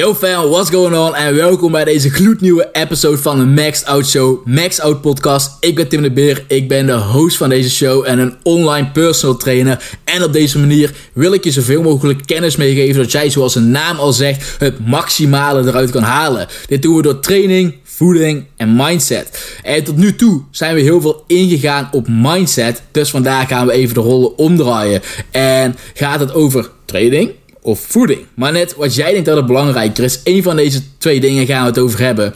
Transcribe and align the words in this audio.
Yo 0.00 0.14
fam, 0.14 0.48
what's 0.48 0.70
going 0.70 0.96
on? 0.96 1.14
En 1.14 1.34
welkom 1.34 1.72
bij 1.72 1.84
deze 1.84 2.10
gloednieuwe 2.10 2.68
episode 2.72 3.18
van 3.18 3.38
de 3.38 3.62
Max 3.62 3.84
Out 3.84 4.06
Show, 4.06 4.46
Max 4.46 4.80
Out 4.80 5.00
Podcast. 5.00 5.56
Ik 5.60 5.74
ben 5.74 5.88
Tim 5.88 6.02
de 6.02 6.10
Beer, 6.10 6.44
ik 6.48 6.68
ben 6.68 6.86
de 6.86 6.92
host 6.92 7.36
van 7.36 7.48
deze 7.48 7.70
show 7.70 8.06
en 8.06 8.18
een 8.18 8.34
online 8.42 8.90
personal 8.90 9.36
trainer. 9.36 9.98
En 10.04 10.24
op 10.24 10.32
deze 10.32 10.58
manier 10.58 10.94
wil 11.12 11.32
ik 11.32 11.44
je 11.44 11.50
zoveel 11.50 11.82
mogelijk 11.82 12.26
kennis 12.26 12.56
meegeven 12.56 13.02
dat 13.02 13.12
jij, 13.12 13.30
zoals 13.30 13.54
de 13.54 13.60
naam 13.60 13.98
al 13.98 14.12
zegt, 14.12 14.56
het 14.58 14.86
maximale 14.86 15.68
eruit 15.68 15.90
kan 15.90 16.02
halen. 16.02 16.48
Dit 16.66 16.82
doen 16.82 16.96
we 16.96 17.02
door 17.02 17.20
training, 17.20 17.74
voeding 17.82 18.44
en 18.56 18.76
mindset. 18.76 19.58
En 19.62 19.84
tot 19.84 19.96
nu 19.96 20.16
toe 20.16 20.42
zijn 20.50 20.74
we 20.74 20.80
heel 20.80 21.00
veel 21.00 21.24
ingegaan 21.26 21.88
op 21.92 22.06
mindset. 22.08 22.82
Dus 22.90 23.10
vandaag 23.10 23.48
gaan 23.48 23.66
we 23.66 23.72
even 23.72 23.94
de 23.94 24.00
rollen 24.00 24.38
omdraaien. 24.38 25.02
En 25.30 25.76
gaat 25.94 26.20
het 26.20 26.34
over 26.34 26.70
training 26.84 27.30
of 27.62 27.80
voeding. 27.80 28.26
Maar 28.34 28.52
net 28.52 28.74
wat 28.76 28.94
jij 28.94 29.12
denkt 29.12 29.26
dat 29.26 29.36
het 29.36 29.46
belangrijker 29.46 30.04
is, 30.04 30.22
één 30.22 30.42
van 30.42 30.56
deze 30.56 30.82
twee 30.98 31.20
dingen 31.20 31.46
gaan 31.46 31.62
we 31.62 31.68
het 31.68 31.78
over 31.78 32.00
hebben. 32.00 32.34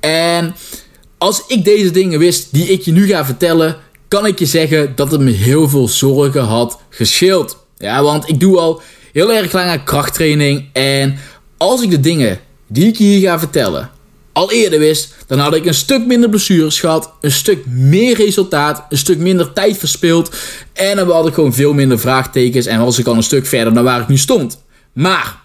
En 0.00 0.54
als 1.18 1.42
ik 1.46 1.64
deze 1.64 1.90
dingen 1.90 2.18
wist 2.18 2.48
die 2.52 2.66
ik 2.66 2.82
je 2.82 2.92
nu 2.92 3.06
ga 3.06 3.24
vertellen, 3.24 3.76
kan 4.08 4.26
ik 4.26 4.38
je 4.38 4.46
zeggen 4.46 4.92
dat 4.94 5.10
het 5.10 5.20
me 5.20 5.30
heel 5.30 5.68
veel 5.68 5.88
zorgen 5.88 6.42
had 6.42 6.78
geschild. 6.88 7.56
Ja, 7.78 8.02
want 8.02 8.28
ik 8.28 8.40
doe 8.40 8.58
al 8.58 8.82
heel 9.12 9.32
erg 9.32 9.52
lang 9.52 9.68
aan 9.68 9.84
krachttraining. 9.84 10.68
En 10.72 11.18
als 11.56 11.82
ik 11.82 11.90
de 11.90 12.00
dingen 12.00 12.40
die 12.66 12.86
ik 12.86 12.96
je 12.96 13.04
hier 13.04 13.28
ga 13.28 13.38
vertellen 13.38 13.90
al 14.38 14.52
eerder 14.52 14.78
wist, 14.78 15.14
dan 15.26 15.38
had 15.38 15.54
ik 15.54 15.66
een 15.66 15.74
stuk 15.74 16.06
minder 16.06 16.28
blessures 16.28 16.80
gehad, 16.80 17.12
een 17.20 17.30
stuk 17.30 17.66
meer 17.66 18.16
resultaat, 18.16 18.84
een 18.88 18.98
stuk 18.98 19.18
minder 19.18 19.52
tijd 19.52 19.78
verspild 19.78 20.36
en 20.72 20.96
dan 20.96 21.10
had 21.10 21.26
ik 21.26 21.34
gewoon 21.34 21.54
veel 21.54 21.72
minder 21.72 21.98
vraagtekens 21.98 22.66
en 22.66 22.84
was 22.84 22.98
ik 22.98 23.06
al 23.06 23.14
een 23.14 23.22
stuk 23.22 23.46
verder 23.46 23.74
dan 23.74 23.84
waar 23.84 24.00
ik 24.00 24.08
nu 24.08 24.16
stond. 24.16 24.62
Maar 24.92 25.36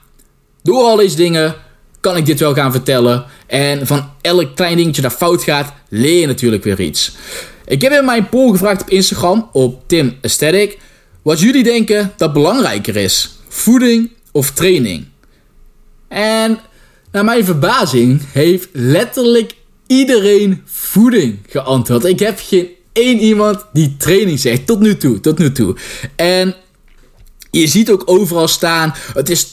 door 0.64 0.84
al 0.84 0.96
deze 0.96 1.16
dingen 1.16 1.56
kan 2.00 2.18
ik 2.18 2.26
dit 2.26 2.40
wel 2.40 2.54
gaan 2.54 2.72
vertellen 2.72 3.26
en 3.48 3.88
van 3.88 4.12
elk 4.22 4.56
klein 4.56 4.78
dingetje 4.78 5.02
dat 5.02 5.14
fout 5.14 5.44
gaat, 5.44 5.74
leer 5.90 6.20
je 6.20 6.28
natuurlijk 6.28 6.63
weer 6.63 6.80
iets. 6.80 7.12
Ik 7.66 7.82
heb 7.82 7.91
in 7.91 8.05
mijn 8.05 8.30
poll 8.30 8.52
gevraagd 8.52 8.82
op 8.82 8.90
Instagram, 8.90 9.50
op 9.52 9.84
Tim 9.88 10.18
Aesthetic, 10.22 10.78
wat 11.22 11.40
jullie 11.40 11.63
denken 11.63 12.13
dat 12.18 12.34
belangrijker 12.34 12.96
is: 12.96 13.30
voeding 13.48 14.12
of 14.32 14.52
training. 14.52 15.05
En 16.07 16.60
naar 17.14 17.24
mijn 17.24 17.46
verbazing 17.46 18.22
heeft 18.32 18.68
letterlijk 18.72 19.56
iedereen 19.88 20.62
voeding 20.66 21.40
geantwoord. 21.50 22.06
Ik 22.06 22.20
heb 22.20 22.40
geen 22.48 22.68
één 22.94 23.20
iemand 23.20 23.66
die 23.74 23.96
training 23.98 24.40
zegt. 24.40 24.66
Tot 24.66 24.80
nu 24.80 24.98
toe, 24.98 25.20
tot 25.20 25.38
nu 25.38 25.52
toe. 25.52 25.76
En 26.16 26.56
je 27.52 27.68
ziet 27.68 27.91
ook 27.91 28.04
overal 28.06 28.48
staan, 28.48 28.94
het 29.14 29.30
is 29.30 29.46
80-20, 29.46 29.50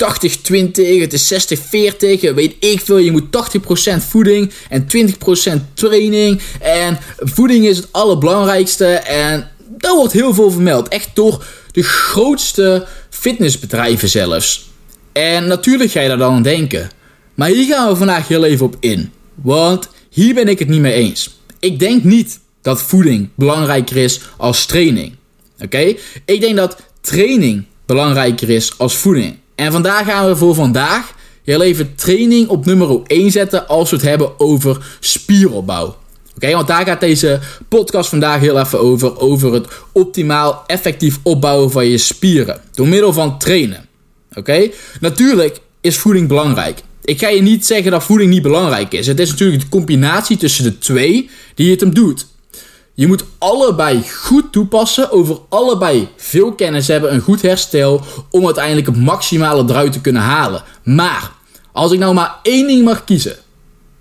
het 1.01 1.13
is 1.13 1.33
60-40, 1.33 2.35
weet 2.35 2.55
ik 2.59 2.81
veel. 2.85 2.99
Je 2.99 3.11
moet 3.11 3.57
80% 3.91 3.97
voeding 4.09 4.53
en 4.69 4.87
20% 4.97 5.63
training. 5.75 6.41
En 6.61 6.99
voeding 7.19 7.67
is 7.67 7.77
het 7.77 7.89
allerbelangrijkste. 7.91 8.87
En 8.87 9.51
daar 9.69 9.95
wordt 9.95 10.13
heel 10.13 10.35
veel 10.35 10.51
vermeld. 10.51 10.89
Echt 10.89 11.11
door 11.15 11.45
de 11.73 11.83
grootste 11.83 12.87
fitnessbedrijven 13.11 14.09
zelfs. 14.09 14.71
En 15.13 15.47
natuurlijk 15.47 15.91
ga 15.91 16.01
je 16.01 16.09
daar 16.09 16.19
dan 16.19 16.35
aan 16.35 16.43
denken. 16.43 16.91
Maar 17.41 17.49
hier 17.49 17.75
gaan 17.75 17.89
we 17.89 17.97
vandaag 17.97 18.29
heel 18.29 18.45
even 18.45 18.67
op 18.67 18.77
in. 18.81 19.13
Want 19.35 19.89
hier 20.11 20.35
ben 20.35 20.49
ik 20.49 20.59
het 20.59 20.69
niet 20.69 20.81
mee 20.81 20.93
eens. 20.93 21.39
Ik 21.59 21.79
denk 21.79 22.05
niet 22.05 22.41
dat 22.63 22.83
voeding 22.83 23.29
belangrijker 23.35 23.97
is 23.97 24.21
als 24.37 24.67
training. 24.67 25.15
Oké? 25.61 25.95
Ik 26.25 26.41
denk 26.41 26.57
dat 26.57 26.77
training 27.01 27.65
belangrijker 27.87 28.51
is 28.51 28.79
als 28.79 28.97
voeding. 28.97 29.37
En 29.55 29.73
vandaag 29.73 30.07
gaan 30.07 30.27
we 30.27 30.37
voor 30.37 30.55
vandaag 30.55 31.15
heel 31.45 31.63
even 31.63 31.95
training 31.95 32.49
op 32.49 32.67
nummer 32.67 33.01
1 33.07 33.31
zetten 33.31 33.69
als 33.69 33.91
we 33.91 33.97
het 33.97 34.05
hebben 34.05 34.41
over 34.41 34.97
spieropbouw. 35.01 35.97
Oké, 36.35 36.53
want 36.53 36.67
daar 36.67 36.87
gaat 36.87 37.01
deze 37.01 37.41
podcast 37.69 38.09
vandaag 38.09 38.41
heel 38.41 38.59
even 38.59 38.81
over. 38.81 39.19
Over 39.19 39.53
het 39.53 39.69
optimaal 39.93 40.65
effectief 40.67 41.19
opbouwen 41.23 41.71
van 41.71 41.87
je 41.87 41.99
spieren. 41.99 42.61
Door 42.73 42.89
middel 42.89 43.13
van 43.13 43.39
trainen. 43.39 43.89
Oké, 44.35 44.71
natuurlijk 45.01 45.59
is 45.81 45.97
voeding 45.99 46.29
belangrijk. 46.29 46.83
Ik 47.11 47.19
ga 47.19 47.29
je 47.29 47.43
niet 47.43 47.67
zeggen 47.67 47.91
dat 47.91 48.05
voeding 48.05 48.31
niet 48.31 48.43
belangrijk 48.43 48.93
is. 48.93 49.07
Het 49.07 49.21
is 49.21 49.31
natuurlijk 49.31 49.63
de 49.63 49.69
combinatie 49.69 50.37
tussen 50.37 50.65
de 50.65 50.79
twee 50.79 51.31
die 51.55 51.71
het 51.71 51.81
hem 51.81 51.95
doet. 51.95 52.27
Je 52.95 53.07
moet 53.07 53.25
allebei 53.39 54.03
goed 54.09 54.53
toepassen, 54.53 55.11
over 55.11 55.39
allebei 55.49 56.09
veel 56.17 56.53
kennis 56.53 56.89
hebben, 56.89 57.15
een 57.15 57.21
goed 57.21 57.43
herstel, 57.43 58.03
om 58.31 58.45
uiteindelijk 58.45 58.87
het 58.87 58.97
maximale 58.97 59.65
eruit 59.69 59.93
te 59.93 60.01
kunnen 60.01 60.23
halen. 60.23 60.63
Maar, 60.83 61.33
als 61.73 61.93
ik 61.93 61.99
nou 61.99 62.15
maar 62.15 62.39
één 62.43 62.67
ding 62.67 62.85
mag 62.85 63.05
kiezen, 63.05 63.37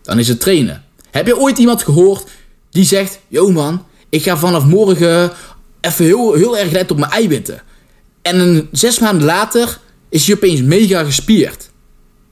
dan 0.01 0.19
is 0.19 0.27
het 0.27 0.39
trainen. 0.39 0.83
Heb 1.11 1.27
je 1.27 1.39
ooit 1.39 1.57
iemand 1.57 1.83
gehoord 1.83 2.23
die 2.69 2.85
zegt, 2.85 3.19
yo 3.27 3.51
man, 3.51 3.85
ik 4.09 4.23
ga 4.23 4.37
vanaf 4.37 4.65
morgen 4.65 5.31
even 5.81 6.05
heel, 6.05 6.33
heel 6.33 6.57
erg 6.57 6.71
letten 6.71 6.95
op 6.95 6.99
mijn 7.01 7.11
eiwitten. 7.11 7.61
En 8.21 8.39
een 8.39 8.67
zes 8.71 8.99
maanden 8.99 9.25
later 9.25 9.79
is 10.09 10.25
hij 10.25 10.35
opeens 10.35 10.61
mega 10.61 11.03
gespierd. 11.03 11.68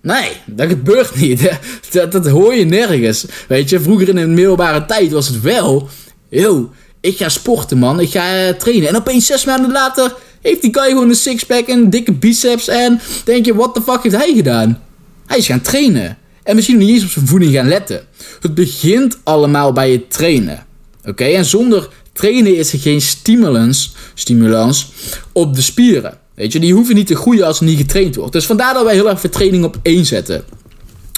Nee, 0.02 0.32
dat 0.46 0.68
gebeurt 0.68 1.16
niet. 1.16 1.52
Dat, 2.12 2.28
hoor 2.28 2.56
je 2.56 2.66
nergens. 2.66 3.26
Weet 3.48 3.70
je, 3.70 3.80
vroeger 3.80 4.10
in 4.10 4.16
de 4.16 4.28
middelbare 4.28 4.86
tijd 4.86 5.12
was 5.12 5.28
het 5.28 5.42
wel. 5.42 5.90
Yo, 6.30 6.72
ik 7.02 7.18
ga 7.18 7.30
sporten, 7.30 7.78
man. 7.78 8.00
Ik 8.00 8.10
ga 8.10 8.48
eh, 8.48 8.54
trainen. 8.54 8.90
En 8.90 8.96
opeens 8.96 9.26
zes 9.26 9.46
maanden 9.46 9.72
later 9.72 10.16
heeft 10.42 10.62
die 10.62 10.74
guy 10.74 10.90
gewoon 10.90 11.10
een 11.10 11.16
sixpack 11.16 11.68
en 11.68 11.90
dikke 11.90 12.14
biceps. 12.14 12.68
En 12.68 13.02
denk 13.24 13.46
je, 13.46 13.56
what 13.56 13.74
the 13.74 13.82
fuck 13.82 14.04
heeft 14.04 14.16
hij 14.16 14.34
gedaan? 14.36 14.82
Hij 15.26 15.38
is 15.38 15.46
gaan 15.46 15.62
trainen. 15.62 16.18
En 16.44 16.56
misschien 16.56 16.78
niet 16.78 16.90
eens 16.90 17.04
op 17.04 17.10
zijn 17.10 17.28
voeding 17.28 17.54
gaan 17.54 17.68
letten. 17.68 18.02
Het 18.42 18.56
begint 18.56 19.18
allemaal 19.24 19.72
bij 19.72 19.92
het 19.92 20.12
trainen. 20.12 20.66
Oké, 21.06 21.24
en 21.24 21.46
zonder 21.46 21.90
trainen 22.14 22.56
is 22.56 22.74
er 22.74 22.80
geen 22.80 23.02
stimulans, 23.02 23.96
stimulans 24.14 24.92
op 25.32 25.56
de 25.56 25.62
spieren. 25.62 26.18
Weet 26.38 26.52
je, 26.52 26.60
die 26.60 26.74
hoeven 26.74 26.96
niet 26.96 27.08
te 27.08 27.16
groeien 27.16 27.46
als 27.46 27.60
er 27.60 27.66
niet 27.66 27.78
getraind 27.78 28.16
wordt. 28.16 28.34
Dus 28.34 28.46
vandaar 28.46 28.74
dat 28.74 28.84
wij 28.84 28.94
heel 28.94 29.10
erg 29.10 29.20
training 29.20 29.64
op 29.64 29.78
één 29.82 30.06
zetten. 30.06 30.44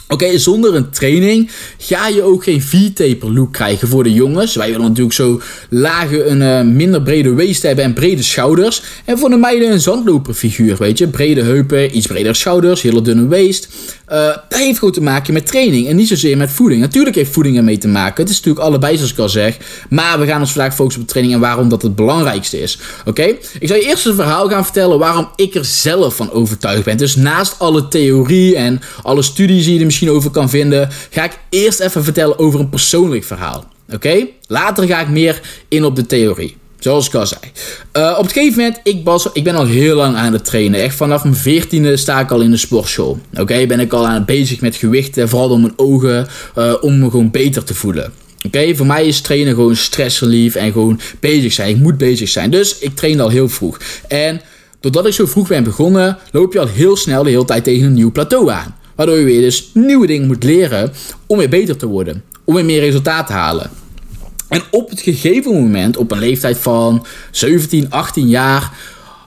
Oké, 0.08 0.38
zonder 0.38 0.76
een 0.76 0.90
training 0.90 1.52
ga 1.78 2.08
je 2.08 2.22
ook 2.22 2.44
geen 2.44 2.62
V-taper 2.62 3.34
look 3.34 3.54
krijgen 3.54 3.88
voor 3.88 4.04
de 4.04 4.14
jongens. 4.14 4.56
Wij 4.56 4.72
willen 4.72 4.88
natuurlijk 4.88 5.16
zo 5.16 5.42
lage, 5.70 6.26
een 6.26 6.42
uh, 6.42 6.74
minder 6.76 7.02
brede 7.02 7.34
waist 7.34 7.62
hebben 7.62 7.84
en 7.84 7.94
brede 7.94 8.24
schouders. 8.24 8.82
En 9.06 9.18
voor 9.18 9.30
de 9.30 9.38
meiden 9.38 9.72
een 9.72 9.82
zandloperfiguur, 9.82 10.78
weet 10.78 10.98
je. 10.98 11.08
Brede 11.08 11.42
heupen, 11.42 11.98
iets 11.98 12.08
bredere 12.08 12.34
schouders, 12.34 12.82
hele 12.82 13.02
dunne 13.02 13.28
waist. 13.28 13.68
Uh, 14.12 14.26
dat 14.50 14.60
heeft 14.60 14.78
gewoon 14.80 14.94
te 14.94 15.02
maken 15.02 15.34
met 15.34 15.46
training 15.46 15.88
en 15.88 15.96
niet 15.96 16.08
zozeer 16.08 16.38
met 16.38 16.52
voeding. 16.52 16.82
Natuurlijk 16.82 17.16
heeft 17.16 17.32
voeding 17.32 17.58
ermee 17.58 17.78
te 17.78 17.88
maken. 17.88 18.24
Het 18.24 18.32
is 18.32 18.36
natuurlijk 18.36 18.66
allebei 18.66 18.96
zoals 18.96 19.12
ik 19.12 19.18
al 19.18 19.30
zeg. 19.30 19.58
Maar 19.90 20.20
we 20.20 20.26
gaan 20.26 20.40
ons 20.40 20.52
vandaag 20.52 20.76
focussen 20.76 21.02
op 21.02 21.08
training 21.08 21.36
en 21.36 21.42
waarom 21.42 21.70
dat 21.70 21.82
het 21.82 21.96
belangrijkste 21.96 22.62
is. 22.62 22.80
Oké? 23.06 23.24
Ik 23.60 23.68
zal 23.68 23.76
je 23.76 23.86
eerst 23.86 24.06
een 24.06 24.16
verhaal 24.16 24.50
gaan 24.50 24.64
vertellen 24.64 25.00
waarom 25.00 25.30
ik 25.36 25.56
er 25.56 25.66
zelf 25.66 26.16
van 26.16 26.32
overtuigd 26.32 26.84
ben. 26.84 26.98
Dus 26.98 27.16
naast 27.16 27.60
alle 27.60 27.88
theorie 27.88 28.56
en 28.56 28.82
alle 29.02 29.22
studies 29.22 29.64
die 29.64 29.74
je 29.74 29.80
er 29.80 29.86
misschien 29.86 30.10
over 30.10 30.32
kan 30.32 30.50
vinden, 30.50 30.90
ga 31.10 31.24
ik 31.24 31.40
eerst 31.50 31.80
even 31.80 32.04
vertellen 32.04 32.40
over 32.40 32.60
een 32.60 32.70
persoonlijk 32.70 33.24
verhaal. 33.24 33.68
Oké? 33.94 34.28
Later 34.48 34.88
ga 34.88 35.02
ik 35.02 35.10
meer 35.10 35.42
in 35.68 35.86
op 35.86 35.96
de 35.96 36.06
theorie. 36.06 36.59
Zoals 36.80 37.08
ik 37.08 37.14
al 37.14 37.28
zei. 37.28 37.42
Uh, 37.98 38.16
op 38.18 38.24
het 38.24 38.34
gegeven 38.34 38.58
moment, 38.58 38.80
ik, 38.84 39.02
was, 39.04 39.30
ik 39.34 39.44
ben 39.44 39.56
al 39.56 39.66
heel 39.66 39.96
lang 39.96 40.16
aan 40.16 40.34
het 40.34 40.46
trainen. 40.46 40.82
Echt 40.82 40.96
vanaf 40.96 41.24
mijn 41.24 41.36
veertiende 41.36 41.98
sta 41.98 42.20
ik 42.20 42.32
al 42.32 42.42
in 42.42 42.52
de 42.52 42.58
sportschool. 42.58 43.20
Oké, 43.34 43.66
ben 43.66 43.80
ik 43.80 43.94
al 43.94 44.08
aan 44.08 44.14
het 44.14 44.26
bezig 44.26 44.62
met 44.62 44.76
gewichten. 44.76 45.30
Vooral 45.30 45.50
om 45.50 45.62
mijn 45.62 45.74
ogen, 45.76 46.28
uh, 46.58 46.74
om 46.82 47.00
me 47.00 47.10
gewoon 47.10 47.32
beter 47.32 47.64
te 47.64 47.74
voelen. 47.74 48.14
Oké, 48.46 48.76
voor 48.76 48.86
mij 48.86 49.08
is 49.08 49.22
trainen 49.22 49.54
gewoon 49.54 49.76
stressrelief 49.76 50.56
en 50.56 50.72
gewoon 50.72 51.00
bezig 51.20 51.54
zijn. 51.54 51.70
Ik 51.70 51.82
moet 51.82 51.98
bezig 51.98 52.30
zijn. 52.30 52.52
Dus 52.52 52.80
ik 52.80 52.96
train 52.96 53.20
al 53.20 53.30
heel 53.30 53.50
vroeg. 53.50 53.78
En 54.08 54.42
doordat 54.80 55.06
ik 55.06 55.14
zo 55.14 55.26
vroeg 55.26 55.48
ben 55.48 55.64
begonnen, 55.64 56.18
loop 56.32 56.54
je 56.54 56.60
al 56.60 56.68
heel 56.68 56.96
snel 56.96 57.24
de 57.24 57.30
hele 57.30 57.46
tijd 57.46 57.64
tegen 57.64 57.86
een 57.86 57.94
nieuw 57.94 58.12
plateau 58.12 58.50
aan. 58.50 58.76
Waardoor 58.96 59.18
je 59.18 59.26
weer 59.26 59.42
dus 59.42 59.70
nieuwe 59.74 60.08
dingen 60.08 60.28
moet 60.28 60.44
leren 60.44 60.92
om 61.28 61.38
weer 61.38 61.50
beter 61.50 61.78
te 61.78 61.86
worden. 61.86 62.24
Om 62.44 62.56
weer 62.56 62.66
meer 62.66 62.80
resultaat 62.80 63.28
te 63.28 63.34
halen. 63.34 63.70
En 64.50 64.64
op 64.72 64.90
het 64.90 65.02
gegeven 65.02 65.54
moment, 65.54 65.98
op 65.98 66.12
een 66.12 66.20
leeftijd 66.20 66.58
van 66.58 67.06
17, 67.32 67.90
18 67.90 68.28
jaar, 68.28 68.72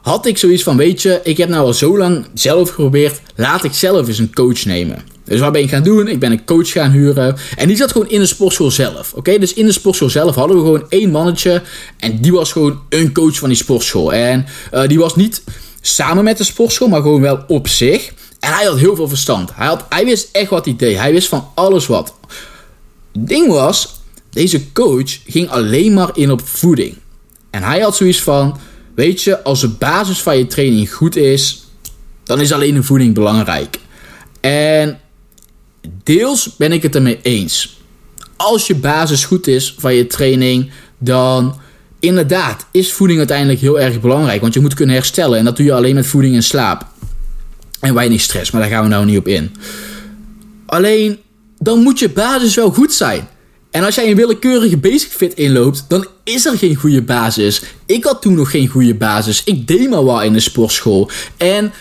had 0.02 0.26
ik 0.26 0.38
zoiets 0.38 0.62
van: 0.62 0.76
Weet 0.76 1.02
je, 1.02 1.20
ik 1.22 1.36
heb 1.36 1.48
nou 1.48 1.66
al 1.66 1.72
zo 1.72 1.98
lang 1.98 2.26
zelf 2.34 2.68
geprobeerd, 2.68 3.20
laat 3.34 3.64
ik 3.64 3.72
zelf 3.72 4.08
eens 4.08 4.18
een 4.18 4.34
coach 4.34 4.64
nemen. 4.64 5.12
Dus 5.24 5.40
wat 5.40 5.52
ben 5.52 5.62
ik 5.62 5.68
gaan 5.68 5.82
doen? 5.82 6.08
Ik 6.08 6.18
ben 6.18 6.32
een 6.32 6.44
coach 6.44 6.70
gaan 6.70 6.90
huren. 6.90 7.36
En 7.56 7.68
die 7.68 7.76
zat 7.76 7.92
gewoon 7.92 8.08
in 8.08 8.20
de 8.20 8.26
sportschool 8.26 8.70
zelf. 8.70 9.12
Oké, 9.12 9.38
dus 9.38 9.54
in 9.54 9.66
de 9.66 9.72
sportschool 9.72 10.10
zelf 10.10 10.34
hadden 10.34 10.56
we 10.56 10.62
gewoon 10.62 10.86
één 10.88 11.10
mannetje. 11.10 11.62
En 11.98 12.20
die 12.20 12.32
was 12.32 12.52
gewoon 12.52 12.80
een 12.88 13.12
coach 13.12 13.38
van 13.38 13.48
die 13.48 13.58
sportschool. 13.58 14.12
En 14.12 14.46
uh, 14.74 14.86
die 14.86 14.98
was 14.98 15.16
niet 15.16 15.42
samen 15.80 16.24
met 16.24 16.38
de 16.38 16.44
sportschool, 16.44 16.88
maar 16.88 17.02
gewoon 17.02 17.20
wel 17.20 17.44
op 17.46 17.68
zich. 17.68 18.12
En 18.40 18.52
hij 18.52 18.64
had 18.64 18.78
heel 18.78 18.96
veel 18.96 19.08
verstand. 19.08 19.50
Hij, 19.54 19.66
had, 19.66 19.84
hij 19.88 20.04
wist 20.04 20.28
echt 20.32 20.50
wat 20.50 20.64
hij 20.64 20.76
deed. 20.76 20.96
Hij 20.96 21.12
wist 21.12 21.28
van 21.28 21.48
alles 21.54 21.86
wat. 21.86 22.14
Ding 23.18 23.48
was, 23.48 24.01
deze 24.32 24.72
coach 24.72 25.18
ging 25.26 25.48
alleen 25.48 25.94
maar 25.94 26.10
in 26.14 26.30
op 26.30 26.40
voeding. 26.48 26.96
En 27.50 27.62
hij 27.62 27.80
had 27.80 27.96
zoiets 27.96 28.22
van: 28.22 28.58
Weet 28.94 29.22
je, 29.22 29.42
als 29.42 29.60
de 29.60 29.68
basis 29.68 30.22
van 30.22 30.38
je 30.38 30.46
training 30.46 30.92
goed 30.92 31.16
is, 31.16 31.64
dan 32.24 32.40
is 32.40 32.52
alleen 32.52 32.74
de 32.74 32.82
voeding 32.82 33.14
belangrijk. 33.14 33.78
En 34.40 35.00
deels 36.04 36.56
ben 36.56 36.72
ik 36.72 36.82
het 36.82 36.94
ermee 36.94 37.18
eens. 37.22 37.80
Als 38.36 38.66
je 38.66 38.74
basis 38.74 39.24
goed 39.24 39.46
is 39.46 39.74
van 39.78 39.94
je 39.94 40.06
training, 40.06 40.70
dan 40.98 41.60
inderdaad 42.00 42.66
is 42.70 42.92
voeding 42.92 43.18
uiteindelijk 43.18 43.60
heel 43.60 43.80
erg 43.80 44.00
belangrijk. 44.00 44.40
Want 44.40 44.54
je 44.54 44.60
moet 44.60 44.74
kunnen 44.74 44.94
herstellen 44.94 45.38
en 45.38 45.44
dat 45.44 45.56
doe 45.56 45.66
je 45.66 45.72
alleen 45.72 45.94
met 45.94 46.06
voeding 46.06 46.34
en 46.34 46.42
slaap. 46.42 46.86
En 47.80 47.94
weinig 47.94 48.20
stress, 48.20 48.50
maar 48.50 48.60
daar 48.60 48.70
gaan 48.70 48.82
we 48.82 48.88
nou 48.88 49.04
niet 49.04 49.18
op 49.18 49.28
in. 49.28 49.56
Alleen, 50.66 51.18
dan 51.58 51.78
moet 51.78 51.98
je 51.98 52.08
basis 52.08 52.54
wel 52.54 52.70
goed 52.70 52.92
zijn. 52.92 53.28
En 53.72 53.84
als 53.84 53.94
jij 53.94 54.10
een 54.10 54.16
willekeurige 54.16 54.76
basic 54.76 55.10
fit 55.10 55.34
inloopt, 55.34 55.84
dan 55.88 56.06
is 56.24 56.46
er 56.46 56.58
geen 56.58 56.74
goede 56.74 57.02
basis. 57.02 57.62
Ik 57.86 58.04
had 58.04 58.22
toen 58.22 58.34
nog 58.34 58.50
geen 58.50 58.68
goede 58.68 58.94
basis. 58.94 59.44
Ik 59.44 59.66
deed 59.66 59.90
maar 59.90 60.04
wel 60.04 60.22
in 60.22 60.32
de 60.32 60.40
sportschool. 60.40 61.10
En 61.36 61.72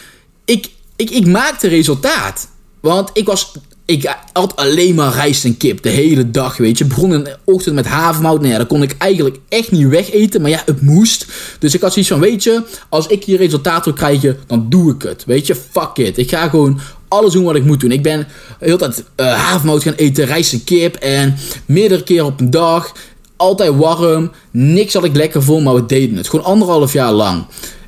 ik, 0.45 0.69
ik, 0.95 1.09
ik 1.09 1.27
maakte 1.27 1.67
resultaat. 1.67 2.49
Want 2.79 3.09
ik 3.13 3.25
was 3.25 3.51
ik 3.85 4.15
had 4.33 4.55
alleen 4.55 4.95
maar 4.95 5.13
rijst 5.13 5.45
en 5.45 5.57
kip 5.57 5.83
de 5.83 5.89
hele 5.89 6.31
dag, 6.31 6.57
weet 6.57 6.77
je. 6.77 6.85
Begon 6.85 7.13
in 7.13 7.23
de 7.23 7.37
ochtend 7.45 7.75
met 7.75 7.85
havermout. 7.85 8.39
Nou 8.39 8.51
ja, 8.51 8.57
dat 8.57 8.67
kon 8.67 8.83
ik 8.83 8.95
eigenlijk 8.97 9.37
echt 9.49 9.71
niet 9.71 9.87
wegeten. 9.87 10.41
Maar 10.41 10.49
ja, 10.49 10.61
het 10.65 10.81
moest. 10.81 11.25
Dus 11.59 11.73
ik 11.73 11.81
had 11.81 11.93
zoiets 11.93 12.11
van, 12.11 12.19
weet 12.19 12.43
je, 12.43 12.63
als 12.89 13.07
ik 13.07 13.23
hier 13.23 13.37
resultaat 13.37 13.85
wil 13.85 13.93
krijgen, 13.93 14.37
dan 14.47 14.65
doe 14.69 14.93
ik 14.93 15.01
het. 15.01 15.25
Weet 15.25 15.47
je, 15.47 15.55
fuck 15.55 15.97
it. 15.97 16.17
Ik 16.17 16.29
ga 16.29 16.49
gewoon 16.49 16.79
alles 17.11 17.33
doen 17.33 17.43
wat 17.43 17.55
ik 17.55 17.65
moet 17.65 17.79
doen. 17.79 17.91
Ik 17.91 18.03
ben 18.03 18.27
de 18.59 18.65
hele 18.65 18.77
tijd 18.77 19.03
uh, 19.17 19.55
gaan 19.59 19.93
eten, 19.95 20.25
rijst 20.25 20.53
en 20.53 20.63
kip. 20.63 20.95
En 20.95 21.37
meerdere 21.65 22.03
keren 22.03 22.25
op 22.25 22.39
een 22.39 22.49
dag. 22.49 22.91
Altijd 23.35 23.75
warm. 23.75 24.31
Niks 24.51 24.93
had 24.93 25.03
ik 25.03 25.15
lekker 25.15 25.43
vond, 25.43 25.63
maar 25.63 25.75
we 25.75 25.85
deden 25.85 26.17
het. 26.17 26.29
Gewoon 26.29 26.45
anderhalf 26.45 26.93
jaar 26.93 27.11
lang. 27.11 27.45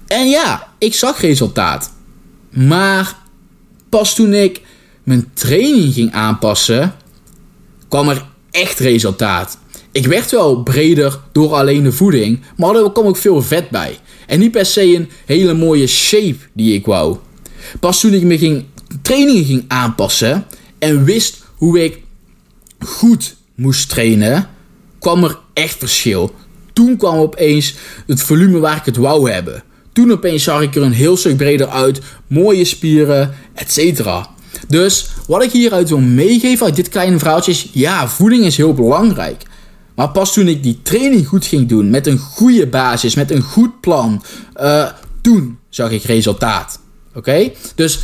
En 0.07 0.29
ja, 0.29 0.67
ik 0.77 0.93
zag 0.93 1.21
resultaat. 1.21 1.91
Maar 2.49 3.15
pas 3.89 4.15
toen 4.15 4.33
ik 4.33 4.61
mijn 5.03 5.29
training 5.33 5.93
ging 5.93 6.13
aanpassen, 6.13 6.93
kwam 7.87 8.09
er 8.09 8.25
echt 8.51 8.79
resultaat. 8.79 9.57
Ik 9.91 10.05
werd 10.07 10.31
wel 10.31 10.63
breder 10.63 11.19
door 11.31 11.53
alleen 11.53 11.83
de 11.83 11.91
voeding, 11.91 12.41
maar 12.57 12.75
er 12.75 12.91
kwam 12.91 13.05
ook 13.05 13.17
veel 13.17 13.41
vet 13.41 13.69
bij. 13.69 13.97
En 14.27 14.39
niet 14.39 14.51
per 14.51 14.65
se 14.65 14.95
een 14.95 15.09
hele 15.25 15.53
mooie 15.53 15.87
shape 15.87 16.37
die 16.53 16.73
ik 16.73 16.85
wou. 16.85 17.17
Pas 17.79 17.99
toen 17.99 18.13
ik 18.13 18.23
me 18.23 18.37
ging, 18.37 18.65
trainingen 19.01 19.45
ging 19.45 19.65
aanpassen 19.67 20.45
en 20.79 21.03
wist 21.03 21.43
hoe 21.55 21.83
ik 21.83 22.01
goed 22.79 23.35
moest 23.55 23.89
trainen, 23.89 24.49
kwam 24.99 25.23
er 25.23 25.39
echt 25.53 25.77
verschil. 25.77 26.35
Toen 26.73 26.97
kwam 26.97 27.15
opeens 27.15 27.75
het 28.07 28.21
volume 28.21 28.59
waar 28.59 28.77
ik 28.77 28.85
het 28.85 28.97
wou 28.97 29.31
hebben. 29.31 29.63
Toen 29.93 30.11
opeens 30.11 30.43
zag 30.43 30.61
ik 30.61 30.75
er 30.75 30.81
een 30.81 30.91
heel 30.91 31.17
stuk 31.17 31.37
breder 31.37 31.67
uit, 31.67 32.01
mooie 32.27 32.65
spieren, 32.65 33.33
etc. 33.53 34.03
Dus 34.67 35.07
wat 35.27 35.43
ik 35.43 35.51
hieruit 35.51 35.89
wil 35.89 35.99
meegeven 35.99 36.65
uit 36.65 36.75
dit 36.75 36.89
kleine 36.89 37.19
verhaaltje 37.19 37.51
is: 37.51 37.69
ja, 37.71 38.07
voeding 38.07 38.45
is 38.45 38.57
heel 38.57 38.73
belangrijk. 38.73 39.43
Maar 39.95 40.09
pas 40.09 40.33
toen 40.33 40.47
ik 40.47 40.63
die 40.63 40.79
training 40.83 41.27
goed 41.27 41.45
ging 41.45 41.67
doen, 41.67 41.89
met 41.89 42.07
een 42.07 42.17
goede 42.17 42.67
basis, 42.67 43.15
met 43.15 43.31
een 43.31 43.41
goed 43.41 43.81
plan, 43.81 44.23
uh, 44.61 44.89
toen 45.21 45.57
zag 45.69 45.91
ik 45.91 46.03
resultaat. 46.03 46.79
Oké? 47.13 47.51
Dus 47.75 47.99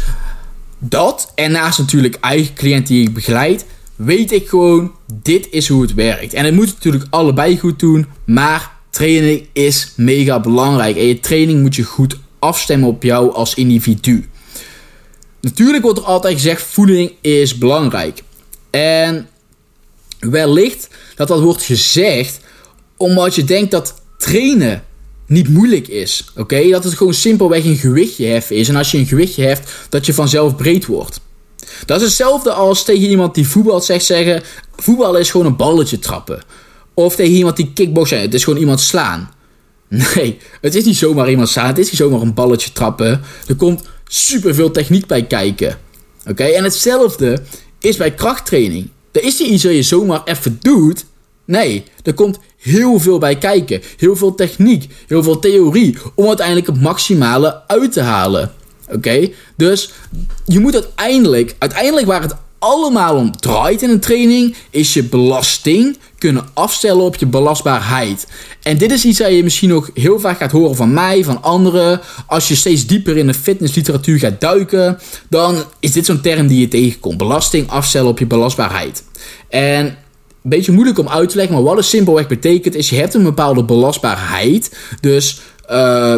dat, 0.80 1.31
en 1.36 1.52
naast 1.52 1.80
natuurlijk 1.80 2.16
eigen 2.16 2.54
cliënt 2.54 2.88
die 2.88 3.02
ik 3.02 3.14
begeleid, 3.14 3.66
weet 3.96 4.31
ik 4.31 4.50
gewoon, 4.50 4.92
dit 5.14 5.48
is 5.52 5.68
hoe 5.68 5.81
het 5.81 5.94
werkt. 5.94 6.34
En 6.34 6.46
het 6.46 6.54
moet 6.54 6.66
natuurlijk 6.66 7.06
allebei 7.10 7.60
goed 7.60 7.80
doen, 7.80 8.06
maar 8.26 8.72
training 8.90 9.48
is 9.54 9.94
mega 9.96 10.40
belangrijk. 10.40 10.98
En 10.98 11.06
je 11.06 11.20
training 11.20 11.62
moet 11.62 11.76
je 11.76 11.84
goed 11.84 12.18
afstemmen 12.40 12.90
op 12.90 13.04
jou 13.04 13.34
als 13.34 13.54
individu. 13.54 14.30
Natuurlijk 15.42 15.84
wordt 15.84 16.00
er 16.00 16.06
altijd 16.06 16.34
gezegd: 16.34 16.62
voeding 16.62 17.12
is 17.22 17.58
belangrijk. 17.58 18.24
En 18.70 19.28
wellicht 20.20 20.88
dat 21.16 21.28
dat 21.28 21.42
wordt 21.42 21.64
gezegd 21.64 22.40
omdat 22.98 23.36
je 23.36 23.44
denkt 23.44 23.72
dat 23.72 24.02
trainen 24.18 24.84
niet 25.30 25.50
moeilijk 25.50 25.88
is. 25.88 26.26
Oké? 26.36 26.70
Dat 26.70 26.84
het 26.84 26.94
gewoon 26.94 27.14
simpelweg 27.14 27.66
een 27.66 27.78
gewichtje 27.78 28.26
heffen 28.26 28.56
is. 28.56 28.70
En 28.70 28.76
als 28.76 28.92
je 28.92 28.98
een 28.98 29.06
gewichtje 29.06 29.44
heft, 29.44 29.72
dat 29.90 30.06
je 30.06 30.14
vanzelf 30.14 30.56
breed 30.56 30.86
wordt. 30.86 31.20
Dat 31.86 31.98
is 32.02 32.06
hetzelfde 32.08 32.52
als 32.52 32.84
tegen 32.84 33.10
iemand 33.10 33.36
die 33.36 33.48
voetbal 33.48 33.81
zegt 33.81 34.06
zeggen: 34.06 34.44
voetbal 34.76 35.18
is 35.18 35.31
gewoon 35.31 35.46
een 35.46 35.56
balletje 35.56 36.00
trappen. 36.00 36.44
Of 36.94 37.16
tegen 37.16 37.34
iemand 37.34 37.56
die 37.56 37.72
kickboksen, 37.74 38.22
het 38.22 38.34
is 38.34 38.44
gewoon 38.44 38.60
iemand 38.60 38.80
slaan. 38.80 39.31
Nee, 40.16 40.38
het 40.62 40.76
is 40.76 40.84
niet 40.84 40.98
zomaar 40.98 41.30
iemand 41.30 41.50
slaan, 41.50 41.68
het 41.68 41.78
is 41.78 41.86
niet 41.86 42.00
zomaar 42.00 42.22
een 42.22 42.34
balletje 42.34 42.72
trappen. 42.72 43.22
Er 43.48 43.56
komt 43.56 43.81
super 44.08 44.56
veel 44.56 44.72
techniek 44.72 45.06
bij 45.06 45.28
kijken. 45.28 45.78
Oké, 46.28 46.44
en 46.44 46.64
hetzelfde 46.64 47.42
is 47.80 47.98
bij 47.98 48.14
krachttraining. 48.14 48.90
Er 49.12 49.24
is 49.24 49.40
niet 49.40 49.50
iets 49.50 49.64
wat 49.64 49.74
je 49.74 49.81
zomaar 49.81 50.22
even 50.24 50.58
doet. 50.62 51.06
Nee, 51.46 51.84
er 52.04 52.14
komt 52.14 52.40
heel 52.59 53.00
veel 53.00 53.17
bij 53.17 53.35
kijken. 53.35 53.81
Heel 53.97 54.15
veel 54.15 54.35
techniek, 54.35 54.88
heel 55.07 55.23
veel 55.23 55.39
theorie. 55.39 55.97
Om 56.15 56.27
uiteindelijk 56.27 56.67
het 56.67 56.81
maximale 56.81 57.61
uit 57.67 57.91
te 57.91 58.01
halen. 58.01 58.51
Oké, 58.91 59.29
dus 59.56 59.91
je 60.45 60.59
moet 60.59 60.73
uiteindelijk, 60.73 61.56
uiteindelijk 61.59 62.07
waar 62.07 62.21
het 62.21 62.35
allemaal 62.59 63.15
om 63.15 63.38
draait 63.38 63.81
in 63.81 63.89
een 63.89 64.00
training, 64.00 64.56
is 64.69 64.94
je 64.94 65.03
belasting 65.03 65.97
kunnen 66.17 66.45
afstellen 66.53 67.03
op 67.03 67.15
je 67.15 67.25
belastbaarheid. 67.25 68.27
En 68.61 68.77
dit 68.77 68.91
is 68.91 69.06
iets 69.06 69.17
dat 69.17 69.31
je 69.31 69.44
misschien 69.44 69.69
nog 69.69 69.89
heel 69.94 70.19
vaak 70.19 70.38
gaat 70.38 70.51
horen 70.51 70.75
van 70.75 70.94
mij, 70.94 71.23
van 71.23 71.44
anderen. 71.44 72.01
Als 72.27 72.47
je 72.47 72.56
steeds 72.56 72.85
dieper 72.85 73.17
in 73.17 73.27
de 73.27 73.33
fitnessliteratuur 73.33 74.19
gaat 74.19 74.41
duiken, 74.41 75.00
dan 75.29 75.63
is 75.79 75.91
dit 75.91 76.06
zo'n 76.06 76.21
term 76.21 76.47
die 76.47 76.59
je 76.59 76.67
tegenkomt. 76.67 77.17
Belasting 77.17 77.69
afstellen 77.69 78.09
op 78.09 78.19
je 78.19 78.25
belastbaarheid. 78.25 79.03
En 79.50 79.97
beetje 80.41 80.71
moeilijk 80.71 81.00
om 81.00 81.09
uit 81.09 81.30
te 81.30 81.36
leggen, 81.36 81.56
maar 81.56 81.63
wat 81.63 81.75
het 81.75 81.86
simpelweg 81.86 82.27
betekent 82.27 82.75
is, 82.75 82.89
je 82.89 82.95
hebt 82.95 83.13
een 83.13 83.24
bepaalde 83.24 83.63
belastbaarheid. 83.63 84.77
Dus 85.01 85.41
uh, 85.71 86.15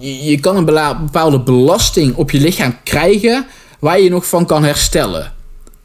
je 0.00 0.38
kan 0.40 0.56
een 0.56 0.64
bepaalde 0.64 1.40
belasting 1.40 2.14
op 2.14 2.30
je 2.30 2.40
lichaam 2.40 2.76
krijgen 2.82 3.46
waar 3.78 4.00
je 4.00 4.10
nog 4.10 4.28
van 4.28 4.46
kan 4.46 4.64
herstellen. 4.64 5.32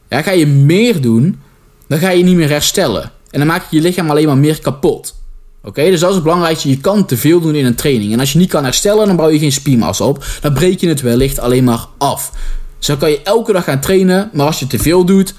Ja, 0.08 0.22
ga 0.22 0.30
je 0.30 0.46
meer 0.46 1.00
doen, 1.00 1.40
dan 1.86 1.98
ga 1.98 2.10
je 2.10 2.24
niet 2.24 2.36
meer 2.36 2.48
herstellen. 2.48 3.10
En 3.30 3.38
dan 3.38 3.46
maak 3.46 3.64
je 3.70 3.76
je 3.76 3.82
lichaam 3.82 4.10
alleen 4.10 4.26
maar 4.26 4.38
meer 4.38 4.60
kapot. 4.60 5.14
Oké, 5.64 5.90
dus 5.90 6.00
dat 6.00 6.08
is 6.08 6.14
het 6.14 6.24
belangrijkste. 6.24 6.68
Je 6.68 6.80
kan 6.80 7.04
te 7.06 7.16
veel 7.16 7.40
doen 7.40 7.54
in 7.54 7.64
een 7.64 7.74
training. 7.74 8.12
En 8.12 8.20
als 8.20 8.32
je 8.32 8.38
niet 8.38 8.50
kan 8.50 8.64
herstellen, 8.64 9.06
dan 9.06 9.16
bouw 9.16 9.28
je 9.28 9.38
geen 9.38 9.52
spiermassa 9.52 10.04
op. 10.04 10.24
Dan 10.40 10.52
breek 10.52 10.80
je 10.80 10.88
het 10.88 11.00
wellicht 11.00 11.38
alleen 11.38 11.64
maar 11.64 11.86
af. 11.98 12.32
Dan 12.78 12.98
kan 12.98 13.10
je 13.10 13.22
elke 13.22 13.52
dag 13.52 13.64
gaan 13.64 13.80
trainen. 13.80 14.30
Maar 14.32 14.46
als 14.46 14.58
je 14.58 14.66
te 14.66 14.78
veel 14.78 15.04
doet, 15.04 15.34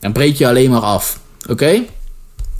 dan 0.00 0.12
breek 0.12 0.36
je 0.36 0.48
alleen 0.48 0.70
maar 0.70 0.80
af. 0.80 1.20
Oké? 1.48 1.84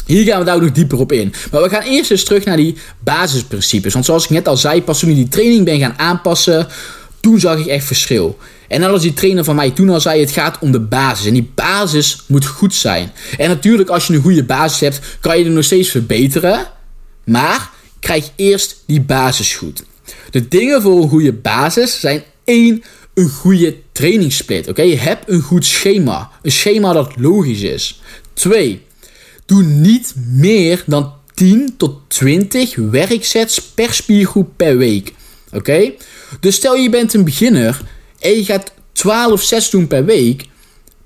Hier 0.07 0.25
gaan 0.25 0.39
we 0.39 0.45
daar 0.45 0.61
nog 0.61 0.73
dieper 0.73 0.99
op 0.99 1.13
in. 1.13 1.35
Maar 1.53 1.63
we 1.63 1.69
gaan 1.69 1.83
eerst 1.83 2.11
eens 2.11 2.25
terug 2.25 2.45
naar 2.45 2.57
die 2.57 2.77
basisprincipes. 2.99 3.93
Want 3.93 4.05
zoals 4.05 4.25
ik 4.25 4.31
net 4.31 4.49
al 4.49 4.57
zei, 4.57 4.83
pas 4.83 4.99
toen 4.99 5.11
ik 5.11 5.17
die 5.17 5.29
training 5.29 5.65
ben 5.65 5.79
gaan 5.79 5.99
aanpassen, 5.99 6.67
toen 7.21 7.41
zag 7.41 7.59
ik 7.59 7.67
echt 7.67 7.85
verschil. 7.85 8.39
En 8.69 8.81
net 8.81 8.91
als 8.91 9.03
die 9.03 9.15
trainer 9.15 9.45
van 9.45 9.55
mij 9.55 9.71
toen 9.71 9.91
al 9.91 10.01
zei, 10.01 10.21
het 10.21 10.31
gaat 10.31 10.59
om 10.61 10.73
de 10.73 10.81
basis. 10.81 11.27
En 11.27 11.33
die 11.33 11.51
basis 11.55 12.23
moet 12.27 12.47
goed 12.47 12.75
zijn. 12.75 13.13
En 13.39 13.49
natuurlijk, 13.49 13.89
als 13.89 14.07
je 14.07 14.15
een 14.15 14.23
goede 14.23 14.45
basis 14.45 14.81
hebt, 14.81 15.01
kan 15.21 15.39
je 15.39 15.45
er 15.45 15.51
nog 15.51 15.65
steeds 15.65 15.91
verbeteren. 15.91 16.67
Maar 17.25 17.71
krijg 18.01 18.31
eerst 18.37 18.83
die 18.87 19.01
basis 19.01 19.55
goed. 19.55 19.83
De 20.31 20.49
dingen 20.49 20.83
voor 20.83 21.03
een 21.03 21.09
goede 21.09 21.33
basis 21.33 22.01
zijn 22.01 22.23
één, 22.45 22.83
een 23.15 23.29
goede 23.29 23.77
trainingssplit. 23.93 24.69
Oké, 24.69 24.83
je 24.83 24.97
hebt 24.97 25.31
een 25.31 25.41
goed 25.41 25.65
schema. 25.65 26.31
Een 26.43 26.53
schema 26.53 26.93
dat 26.93 27.13
logisch 27.17 27.63
is. 27.63 28.01
Twee, 28.37 28.87
doe 29.47 29.63
niet 29.63 30.15
meer 30.17 30.83
dan 30.87 31.13
10 31.35 31.75
tot 31.77 32.01
20 32.09 32.75
werksets 32.77 33.63
per 33.63 33.95
spiergroep 33.95 34.49
per 34.57 34.77
week. 34.77 35.13
Oké? 35.53 35.93
Dus 36.41 36.55
stel 36.55 36.75
je 36.75 36.91
bent 36.91 37.15
een 37.15 37.25
beginner 37.25 37.81
en 38.19 38.31
je 38.31 38.45
gaat 38.45 38.73
12 38.93 39.43
sets 39.43 39.71
doen 39.71 39.87
per 39.87 40.05
week, 40.05 40.45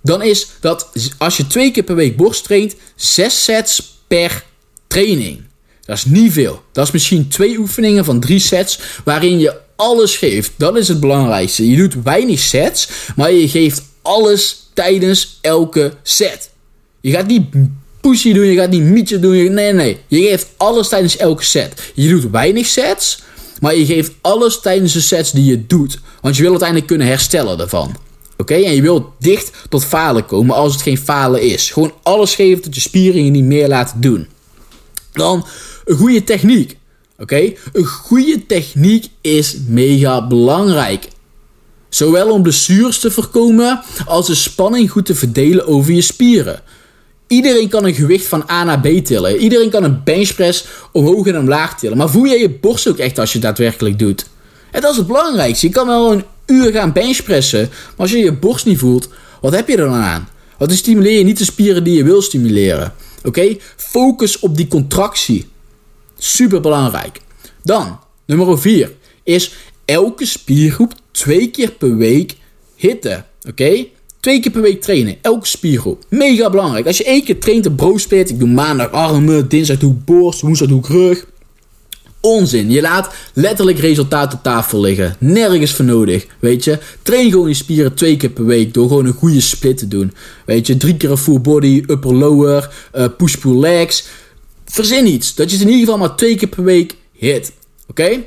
dan 0.03 0.23
is 0.23 0.49
dat 0.61 0.91
als 1.19 1.37
je 1.37 1.47
twee 1.47 1.71
keer 1.71 1.83
per 1.83 1.95
week 1.95 2.17
borst 2.17 2.45
traint, 2.45 2.75
6 2.95 3.45
sets 3.45 3.99
per 4.07 4.45
training. 4.87 5.43
Dat 5.85 5.97
is 5.97 6.05
niet 6.05 6.33
veel. 6.33 6.63
Dat 6.73 6.87
is 6.87 6.93
misschien 6.93 7.29
twee 7.29 7.59
oefeningen 7.59 8.05
van 8.05 8.21
drie 8.21 8.39
sets 8.39 8.79
waarin 9.05 9.39
je 9.39 9.61
alles 9.77 10.17
geeft. 10.17 10.53
Dat 10.57 10.77
is 10.77 10.89
het 10.89 11.01
belangrijkste. 11.01 11.71
Je 11.71 11.77
doet 11.77 12.03
weinig 12.03 12.39
sets, 12.39 12.89
maar 13.17 13.33
je 13.33 13.49
geeft 13.49 13.83
alles 14.03 14.71
tijdens 14.75 15.39
elke 15.41 15.93
set. 16.03 16.50
Je 17.01 17.11
gaat 17.11 17.27
niet 17.27 17.45
pushy 18.01 18.33
doen, 18.33 18.47
je 18.47 18.57
gaat 18.57 18.71
niet 18.71 18.83
mietje 18.83 19.19
doen. 19.19 19.55
Nee, 19.55 19.73
nee. 19.73 19.99
Je 20.07 20.21
geeft 20.21 20.47
alles 20.57 20.89
tijdens 20.89 21.17
elke 21.17 21.45
set. 21.45 21.93
Je 21.95 22.09
doet 22.09 22.31
weinig 22.31 22.67
sets, 22.67 23.23
maar 23.61 23.77
je 23.77 23.87
geeft 23.87 24.13
alles 24.21 24.61
tijdens 24.61 24.93
de 24.93 25.01
sets 25.01 25.33
die 25.33 25.45
je 25.45 25.67
doet. 25.67 25.99
Want 26.21 26.37
je 26.37 26.43
wil 26.43 26.51
uiteindelijk 26.51 26.89
kunnen 26.89 27.07
herstellen 27.07 27.59
daarvan. 27.59 27.97
Oké? 28.37 28.55
En 28.55 28.75
je 28.75 28.83
wilt 28.83 29.07
dicht 29.19 29.53
tot 29.69 29.85
falen 29.85 30.27
komen 30.27 30.57
als 30.57 30.73
het 30.73 30.83
geen 30.83 30.99
falen 30.99 31.43
is. 31.43 31.71
Gewoon 31.71 31.93
alles 32.03 32.35
geven 32.35 32.63
tot 32.63 32.75
je 32.75 32.81
spieren 32.81 33.25
je 33.25 33.31
niet 33.31 33.45
meer 33.45 33.69
laten 33.69 34.01
doen. 34.01 34.29
Dan 35.13 35.47
een 35.85 35.97
goede 35.97 36.25
techniek. 36.25 36.77
Oké? 37.19 37.53
Een 37.73 37.87
goede 37.87 38.47
techniek 38.47 39.07
is 39.21 39.57
mega 39.67 40.27
belangrijk. 40.27 41.09
Zowel 41.89 42.31
om 42.31 42.43
blessures 42.43 42.99
te 42.99 43.11
voorkomen 43.11 43.81
als 44.07 44.27
de 44.27 44.35
spanning 44.35 44.91
goed 44.91 45.07
te 45.07 45.15
verdelen 45.15 45.67
over 45.67 45.93
je 45.93 46.01
spieren. 46.01 46.63
Iedereen 47.31 47.69
kan 47.69 47.85
een 47.85 47.95
gewicht 47.95 48.27
van 48.27 48.45
A 48.51 48.65
naar 48.65 48.81
B 48.81 49.05
tillen. 49.05 49.37
Iedereen 49.37 49.71
kan 49.71 49.85
een 49.85 50.05
benchpress 50.05 50.67
omhoog 50.93 51.27
en 51.27 51.39
omlaag 51.39 51.79
tillen. 51.79 51.97
Maar 51.97 52.11
voel 52.11 52.27
jij 52.27 52.39
je 52.39 52.51
borst 52.51 52.89
ook 52.89 52.99
echt 52.99 53.19
als 53.19 53.33
je 53.33 53.39
het 53.39 53.47
daadwerkelijk 53.47 53.99
doet? 53.99 54.27
En 54.71 54.81
dat 54.81 54.91
is 54.91 54.97
het 54.97 55.07
belangrijkste. 55.07 55.67
Je 55.67 55.73
kan 55.73 55.87
wel 55.87 56.13
een 56.13 56.25
uur 56.47 56.73
gaan 56.73 56.93
benchpressen. 56.93 57.69
Maar 57.69 57.95
als 57.97 58.11
je 58.11 58.19
je 58.19 58.33
borst 58.33 58.67
niet 58.67 58.79
voelt, 58.79 59.09
wat 59.41 59.55
heb 59.55 59.69
je 59.69 59.77
er 59.77 59.85
dan 59.85 59.95
aan? 59.95 60.29
Want 60.59 60.71
dan 60.71 60.79
stimuleer 60.79 61.19
je 61.19 61.25
niet 61.25 61.39
de 61.39 61.45
spieren 61.45 61.85
die 61.85 61.97
je 61.97 62.05
wil 62.05 62.23
stimuleren. 62.23 62.95
Oké? 63.25 63.57
Focus 63.77 64.39
op 64.39 64.57
die 64.57 64.69
contractie. 64.69 65.49
Super 66.19 66.61
belangrijk. 66.61 67.21
Dan, 67.63 67.99
nummer 68.27 68.61
4 68.61 68.93
is 69.23 69.55
elke 69.85 70.27
spiergroep 70.27 70.93
twee 71.11 71.51
keer 71.51 71.71
per 71.71 71.97
week 71.97 72.37
hitten. 72.77 73.27
Oké? 73.49 73.87
Twee 74.21 74.41
keer 74.41 74.53
per 74.53 74.63
week 74.63 74.83
trainen. 74.83 75.17
Elke 75.23 75.47
spiergroep. 75.47 76.05
Mega 76.09 76.51
belangrijk. 76.51 76.87
Als 76.87 76.99
je 76.99 77.05
één 77.05 77.25
keer 77.25 77.39
traint 77.39 77.67
een 77.67 77.75
brosplit. 77.75 78.31
Ik 78.31 78.39
doe 78.39 78.49
maandag 78.49 78.91
armen, 78.91 79.49
dinsdag 79.49 79.79
doe 79.79 79.93
ik 79.93 80.05
borst, 80.05 80.41
woensdag 80.41 80.69
doe 80.69 80.79
ik 80.79 80.87
rug. 80.87 81.27
Onzin. 82.21 82.71
Je 82.71 82.81
laat 82.81 83.15
letterlijk 83.35 83.79
resultaat 83.79 84.35
op 84.35 84.43
tafel 84.43 84.81
liggen. 84.81 85.17
Nergens 85.19 85.73
voor 85.73 85.85
nodig. 85.85 86.27
Weet 86.39 86.65
je. 86.65 86.79
Train 87.03 87.31
gewoon 87.31 87.49
je 87.49 87.55
spieren 87.55 87.95
twee 87.95 88.17
keer 88.17 88.31
per 88.31 88.47
week. 88.47 88.75
Door 88.75 88.89
gewoon 88.89 89.07
een 89.07 89.13
goede 89.13 89.41
split 89.41 89.79
te 89.79 89.89
doen. 89.89 90.13
Weet 90.47 90.67
je. 90.67 90.77
Drie 90.77 90.97
keer 90.97 91.11
een 91.11 91.17
full 91.17 91.41
body, 91.41 91.85
upper 91.87 92.15
lower, 92.15 92.71
uh, 92.95 93.07
push-pull 93.17 93.59
legs. 93.61 94.05
Verzin 94.65 95.07
iets. 95.07 95.35
Dat 95.35 95.51
je 95.51 95.57
het 95.57 95.67
in 95.67 95.73
ieder 95.73 95.85
geval 95.85 96.07
maar 96.07 96.17
twee 96.17 96.35
keer 96.37 96.49
per 96.49 96.65
week 96.65 96.97
hit. 97.13 97.53
Oké? 97.89 98.23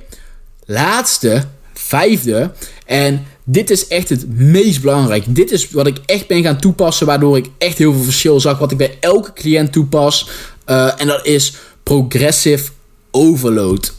Laatste. 0.66 1.44
Vijfde. 1.74 2.52
En 2.86 3.26
dit 3.44 3.70
is 3.70 3.88
echt 3.88 4.10
het 4.10 4.30
meest 4.30 4.82
belangrijk. 4.82 5.24
Dit 5.28 5.52
is 5.52 5.72
wat 5.72 5.88
ik 5.88 5.98
echt 6.06 6.28
ben 6.28 6.44
gaan 6.44 6.60
toepassen. 6.60 7.08
Waardoor 7.08 7.38
ik 7.38 7.50
echt 7.58 7.78
heel 7.78 7.94
veel 7.94 8.04
verschil 8.04 8.40
zag. 8.40 8.60
Wat 8.60 8.72
ik 8.72 8.78
bij 8.78 8.98
elke 9.00 9.34
cliënt 9.34 9.72
toepas. 9.72 10.30
Uh, 10.66 11.02
en 11.02 11.08
dat 11.08 11.26
is 11.26 11.54
progressive 11.84 12.72
overload. 13.12 13.94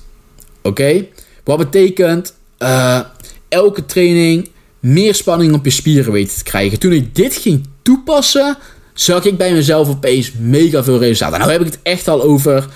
Oké? 0.62 1.06
Wat 1.44 1.58
betekent 1.58 2.34
uh, 2.58 3.00
elke 3.48 3.86
training 3.86 4.48
meer 4.80 5.14
spanning 5.14 5.54
op 5.54 5.64
je 5.64 5.70
spieren 5.70 6.12
weten 6.12 6.36
te 6.36 6.42
krijgen. 6.42 6.78
Toen 6.78 6.92
ik 6.92 7.14
dit 7.14 7.34
ging 7.34 7.66
toepassen, 7.82 8.56
zag 8.94 9.24
ik 9.24 9.36
bij 9.36 9.52
mezelf 9.52 9.88
opeens 9.88 10.32
mega 10.38 10.84
veel 10.84 10.98
resultaten. 10.98 11.38
Nou 11.38 11.50
heb 11.50 11.60
ik 11.60 11.66
het 11.66 11.78
echt 11.82 12.08
al 12.08 12.22
over, 12.22 12.66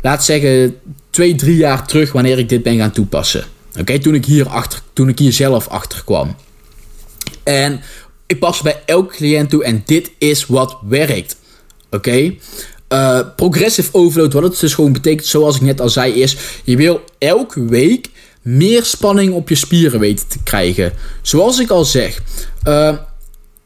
laat 0.00 0.24
zeggen, 0.24 0.76
twee, 1.10 1.34
drie 1.34 1.56
jaar 1.56 1.86
terug 1.86 2.12
wanneer 2.12 2.38
ik 2.38 2.48
dit 2.48 2.62
ben 2.62 2.78
gaan 2.78 2.90
toepassen. 2.90 3.44
Oké, 3.80 3.98
toen 3.98 4.14
ik 4.14 4.24
hier 4.24 4.48
achter, 4.48 4.80
toen 4.92 5.08
ik 5.08 5.18
hier 5.18 5.32
zelf 5.32 5.68
achter 5.68 6.04
kwam. 6.04 6.36
En 7.44 7.80
ik 8.26 8.38
pas 8.38 8.62
bij 8.62 8.82
elke 8.86 9.14
cliënt 9.16 9.50
toe 9.50 9.64
en 9.64 9.82
dit 9.86 10.10
is 10.18 10.46
wat 10.46 10.78
werkt. 10.88 11.36
Oké? 11.90 12.34
Uh, 12.92 13.20
progressive 13.36 13.88
overload, 13.92 14.32
wat 14.32 14.42
het 14.42 14.60
dus 14.60 14.74
gewoon 14.74 14.92
betekent, 14.92 15.26
zoals 15.26 15.56
ik 15.56 15.62
net 15.62 15.80
al 15.80 15.88
zei, 15.88 16.12
is 16.12 16.36
je 16.64 16.76
wil 16.76 17.00
elke 17.18 17.64
week 17.64 18.10
meer 18.42 18.84
spanning 18.84 19.32
op 19.32 19.48
je 19.48 19.54
spieren 19.54 20.00
weten 20.00 20.28
te 20.28 20.42
krijgen. 20.42 20.92
Zoals 21.22 21.58
ik 21.58 21.70
al 21.70 21.84
zeg, 21.84 22.22
uh, 22.64 22.96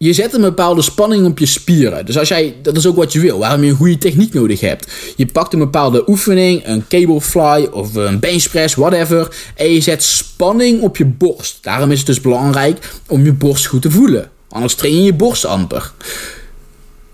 je 0.05 0.13
zet 0.13 0.35
een 0.35 0.41
bepaalde 0.41 0.83
spanning 0.83 1.27
op 1.27 1.39
je 1.39 1.47
spieren. 1.47 2.07
Dus 2.07 2.19
als 2.19 2.29
jij, 2.29 2.57
dat 2.63 2.77
is 2.77 2.87
ook 2.87 2.97
wat 2.97 3.13
je 3.13 3.21
wil, 3.21 3.39
waarom 3.39 3.63
je 3.63 3.71
een 3.71 3.77
goede 3.77 3.99
techniek 3.99 4.33
nodig 4.33 4.61
hebt. 4.61 4.93
Je 5.17 5.27
pakt 5.27 5.53
een 5.53 5.59
bepaalde 5.59 6.09
oefening, 6.09 6.67
een 6.67 6.85
cable 6.89 7.21
fly 7.21 7.69
of 7.73 7.95
een 7.95 8.19
benchpress, 8.19 8.75
whatever. 8.75 9.37
En 9.57 9.73
je 9.73 9.81
zet 9.81 10.03
spanning 10.03 10.81
op 10.81 10.97
je 10.97 11.05
borst. 11.05 11.59
Daarom 11.61 11.91
is 11.91 11.99
het 11.99 12.07
dus 12.07 12.21
belangrijk 12.21 12.93
om 13.09 13.25
je 13.25 13.33
borst 13.33 13.67
goed 13.67 13.83
te 13.83 13.91
voelen. 13.91 14.31
Anders 14.49 14.75
train 14.75 14.97
je 14.97 15.03
je 15.03 15.15
borst 15.15 15.45
amper. 15.45 15.93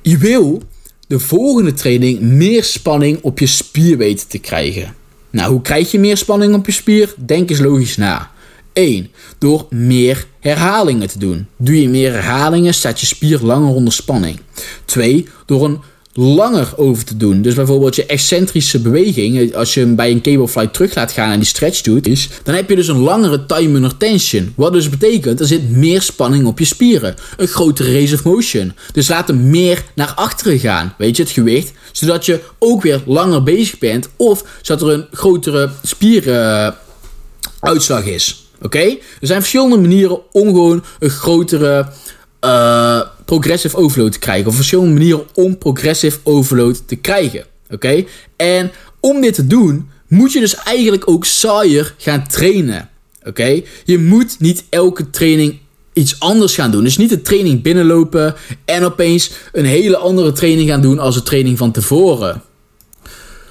Je 0.02 0.18
wil 0.18 0.62
de 1.06 1.18
volgende 1.18 1.72
training 1.72 2.20
meer 2.20 2.64
spanning 2.64 3.18
op 3.22 3.38
je 3.38 3.46
spier 3.46 3.96
weten 3.96 4.28
te 4.28 4.38
krijgen. 4.38 4.94
Nou, 5.30 5.52
hoe 5.52 5.62
krijg 5.62 5.90
je 5.90 5.98
meer 5.98 6.16
spanning 6.16 6.54
op 6.54 6.66
je 6.66 6.72
spier? 6.72 7.14
Denk 7.16 7.50
eens 7.50 7.60
logisch 7.60 7.96
na. 7.96 8.30
1. 8.72 9.10
Door 9.38 9.66
meer 9.70 10.26
herhalingen 10.40 11.08
te 11.08 11.18
doen. 11.18 11.46
Doe 11.56 11.80
je 11.80 11.88
meer 11.88 12.12
herhalingen, 12.12 12.74
staat 12.74 13.00
je 13.00 13.06
spier 13.06 13.38
langer 13.42 13.74
onder 13.74 13.92
spanning. 13.92 14.40
2. 14.84 15.26
Door 15.46 15.64
een 15.64 15.80
langer 16.18 16.72
over 16.76 17.04
te 17.04 17.16
doen. 17.16 17.42
Dus 17.42 17.54
bijvoorbeeld 17.54 17.96
je 17.96 18.06
excentrische 18.06 18.80
beweging, 18.80 19.54
als 19.54 19.74
je 19.74 19.80
hem 19.80 19.94
bij 19.94 20.10
een 20.10 20.20
cablefly 20.20 20.66
terug 20.66 20.94
laat 20.94 21.12
gaan 21.12 21.30
en 21.30 21.38
die 21.38 21.48
stretch 21.48 21.80
doet, 21.80 22.06
is, 22.06 22.28
dan 22.42 22.54
heb 22.54 22.68
je 22.68 22.76
dus 22.76 22.88
een 22.88 22.98
langere 22.98 23.46
time 23.46 23.74
under 23.74 23.96
tension. 23.96 24.52
Wat 24.56 24.72
dus 24.72 24.88
betekent, 24.88 25.40
er 25.40 25.46
zit 25.46 25.70
meer 25.70 26.02
spanning 26.02 26.46
op 26.46 26.58
je 26.58 26.64
spieren. 26.64 27.14
Een 27.36 27.46
grotere 27.46 27.92
range 27.92 28.14
of 28.14 28.24
motion. 28.24 28.72
Dus 28.92 29.08
laat 29.08 29.28
hem 29.28 29.50
meer 29.50 29.84
naar 29.94 30.12
achteren 30.14 30.58
gaan, 30.58 30.94
weet 30.98 31.16
je, 31.16 31.22
het 31.22 31.32
gewicht. 31.32 31.72
Zodat 31.92 32.26
je 32.26 32.40
ook 32.58 32.82
weer 32.82 33.02
langer 33.06 33.42
bezig 33.42 33.78
bent 33.78 34.08
of 34.16 34.44
zodat 34.62 34.88
er 34.88 34.94
een 34.94 35.06
grotere 35.12 35.70
spieruitslag 35.82 38.04
is. 38.04 38.47
Oké? 38.62 38.84
Er 39.20 39.26
zijn 39.26 39.40
verschillende 39.40 39.78
manieren 39.78 40.32
om 40.32 40.46
gewoon 40.46 40.84
een 40.98 41.10
grotere 41.10 41.88
uh, 42.44 43.00
progressive 43.24 43.76
overload 43.76 44.12
te 44.12 44.18
krijgen. 44.18 44.46
Of 44.46 44.54
verschillende 44.54 44.92
manieren 44.92 45.24
om 45.34 45.58
progressive 45.58 46.18
overload 46.22 46.88
te 46.88 46.96
krijgen. 46.96 47.44
Oké? 47.70 48.04
En 48.36 48.70
om 49.00 49.20
dit 49.20 49.34
te 49.34 49.46
doen, 49.46 49.88
moet 50.08 50.32
je 50.32 50.40
dus 50.40 50.54
eigenlijk 50.54 51.08
ook 51.08 51.24
saaier 51.24 51.94
gaan 51.98 52.26
trainen. 52.28 52.88
Oké? 53.24 53.62
Je 53.84 53.98
moet 53.98 54.36
niet 54.38 54.64
elke 54.68 55.10
training 55.10 55.58
iets 55.92 56.20
anders 56.20 56.54
gaan 56.54 56.70
doen. 56.70 56.84
Dus 56.84 56.96
niet 56.96 57.10
de 57.10 57.22
training 57.22 57.62
binnenlopen 57.62 58.34
en 58.64 58.84
opeens 58.84 59.30
een 59.52 59.64
hele 59.64 59.96
andere 59.96 60.32
training 60.32 60.68
gaan 60.68 60.82
doen 60.82 60.98
als 60.98 61.14
de 61.14 61.22
training 61.22 61.58
van 61.58 61.72
tevoren. 61.72 62.42